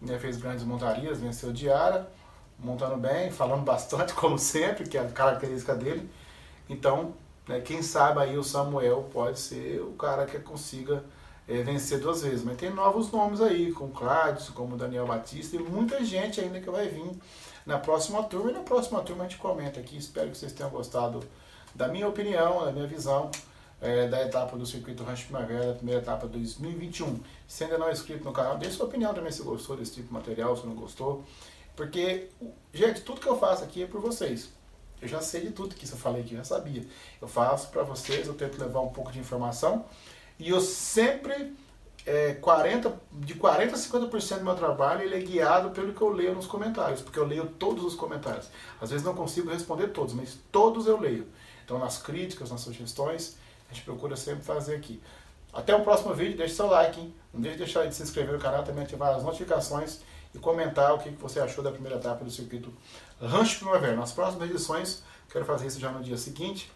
né, 0.00 0.18
fez 0.18 0.36
grandes 0.36 0.64
montarias, 0.64 1.20
venceu 1.20 1.52
Diara, 1.52 2.10
montando 2.58 2.96
bem, 2.96 3.30
falando 3.32 3.62
bastante, 3.62 4.12
como 4.14 4.38
sempre, 4.38 4.88
que 4.88 4.98
é 4.98 5.00
a 5.00 5.08
característica 5.08 5.74
dele. 5.74 6.08
Então, 6.68 7.14
né, 7.46 7.60
quem 7.60 7.82
sabe 7.82 8.20
aí 8.20 8.36
o 8.36 8.44
Samuel 8.44 9.08
pode 9.12 9.38
ser 9.38 9.80
o 9.80 9.92
cara 9.92 10.26
que 10.26 10.38
consiga 10.40 11.04
é, 11.48 11.62
vencer 11.62 12.00
duas 12.00 12.22
vezes. 12.22 12.44
Mas 12.44 12.56
tem 12.56 12.70
novos 12.70 13.10
nomes 13.10 13.40
aí, 13.40 13.72
como 13.72 13.92
Cláudio, 13.92 14.52
como 14.52 14.76
Daniel 14.76 15.06
Batista, 15.06 15.56
e 15.56 15.58
muita 15.58 16.04
gente 16.04 16.40
ainda 16.40 16.60
que 16.60 16.70
vai 16.70 16.88
vir 16.88 17.10
na 17.66 17.78
próxima 17.78 18.22
turma. 18.22 18.50
E 18.50 18.54
na 18.54 18.60
próxima 18.60 19.00
turma 19.00 19.24
a 19.24 19.28
gente 19.28 19.40
comenta 19.40 19.80
aqui. 19.80 19.96
Espero 19.96 20.30
que 20.30 20.38
vocês 20.38 20.52
tenham 20.52 20.70
gostado 20.70 21.22
da 21.74 21.88
minha 21.88 22.08
opinião, 22.08 22.64
da 22.64 22.72
minha 22.72 22.86
visão 22.86 23.30
é, 23.80 24.06
da 24.08 24.22
etapa 24.22 24.56
do 24.56 24.66
Circuito 24.66 25.02
Rancho 25.02 25.24
Primavera, 25.24 25.74
primeira 25.74 26.00
etapa 26.00 26.26
2021. 26.26 27.20
Se 27.48 27.64
ainda 27.64 27.78
não 27.78 27.88
é 27.88 27.92
inscrito 27.92 28.24
no 28.24 28.32
canal, 28.32 28.58
dê 28.58 28.70
sua 28.70 28.86
opinião 28.86 29.14
também 29.14 29.32
se 29.32 29.42
gostou 29.42 29.76
desse 29.76 29.94
tipo 29.94 30.08
de 30.08 30.12
material, 30.12 30.56
se 30.56 30.66
não 30.66 30.74
gostou. 30.74 31.24
Porque, 31.74 32.28
gente, 32.74 33.00
tudo 33.00 33.20
que 33.20 33.26
eu 33.26 33.38
faço 33.38 33.64
aqui 33.64 33.82
é 33.82 33.86
por 33.86 34.00
vocês. 34.00 34.50
Eu 35.00 35.08
já 35.08 35.22
sei 35.22 35.42
de 35.42 35.52
tudo 35.52 35.74
que 35.74 35.90
eu 35.90 35.96
falei 35.96 36.20
aqui, 36.20 36.34
eu 36.34 36.38
já 36.38 36.44
sabia. 36.44 36.86
Eu 37.20 37.26
faço 37.26 37.68
para 37.68 37.82
vocês, 37.82 38.26
eu 38.26 38.34
tento 38.34 38.60
levar 38.60 38.80
um 38.80 38.90
pouco 38.90 39.10
de 39.10 39.18
informação. 39.18 39.86
E 40.38 40.50
eu 40.50 40.60
sempre, 40.60 41.56
é, 42.04 42.34
40, 42.34 43.00
de 43.12 43.34
40% 43.34 43.72
a 43.72 43.76
50% 43.76 44.38
do 44.38 44.44
meu 44.44 44.54
trabalho 44.54 45.02
ele 45.02 45.14
é 45.14 45.20
guiado 45.20 45.70
pelo 45.70 45.94
que 45.94 46.02
eu 46.02 46.10
leio 46.10 46.34
nos 46.34 46.46
comentários. 46.46 47.00
Porque 47.00 47.18
eu 47.18 47.26
leio 47.26 47.46
todos 47.46 47.82
os 47.82 47.94
comentários. 47.94 48.48
Às 48.78 48.90
vezes 48.90 49.04
não 49.04 49.14
consigo 49.14 49.48
responder 49.48 49.88
todos, 49.88 50.12
mas 50.12 50.36
todos 50.52 50.86
eu 50.86 51.00
leio. 51.00 51.26
Então, 51.64 51.78
nas 51.78 51.96
críticas, 51.96 52.50
nas 52.50 52.60
sugestões, 52.60 53.38
a 53.70 53.74
gente 53.74 53.84
procura 53.84 54.16
sempre 54.16 54.42
fazer 54.42 54.74
aqui. 54.74 55.00
Até 55.52 55.74
o 55.74 55.82
próximo 55.82 56.14
vídeo, 56.14 56.36
deixe 56.36 56.54
seu 56.54 56.66
like, 56.66 57.00
hein? 57.00 57.14
Não 57.32 57.40
deixe 57.40 57.58
de 57.58 57.64
deixar 57.64 57.86
de 57.86 57.94
se 57.94 58.02
inscrever 58.02 58.32
no 58.32 58.40
canal, 58.40 58.62
também 58.62 58.84
ativar 58.84 59.14
as 59.14 59.22
notificações 59.22 60.00
e 60.34 60.38
comentar 60.38 60.94
o 60.94 60.98
que 60.98 61.10
você 61.10 61.40
achou 61.40 61.62
da 61.62 61.72
primeira 61.72 61.96
etapa 61.96 62.24
do 62.24 62.30
circuito 62.30 62.72
Rancho 63.20 63.58
Primavera. 63.60 63.96
Nas 63.96 64.12
próximas 64.12 64.48
edições, 64.48 65.02
quero 65.30 65.44
fazer 65.44 65.66
isso 65.66 65.80
já 65.80 65.90
no 65.90 66.02
dia 66.02 66.16
seguinte. 66.16 66.70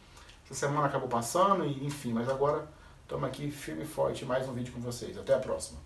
Essa 0.44 0.54
semana 0.54 0.86
acabou 0.86 1.08
passando, 1.08 1.64
e 1.64 1.84
enfim, 1.84 2.12
mas 2.12 2.28
agora 2.28 2.68
estamos 3.02 3.24
aqui 3.28 3.50
firme 3.50 3.84
e 3.84 3.86
forte 3.86 4.24
mais 4.24 4.48
um 4.48 4.52
vídeo 4.52 4.72
com 4.72 4.80
vocês. 4.80 5.16
Até 5.16 5.34
a 5.34 5.38
próxima. 5.38 5.78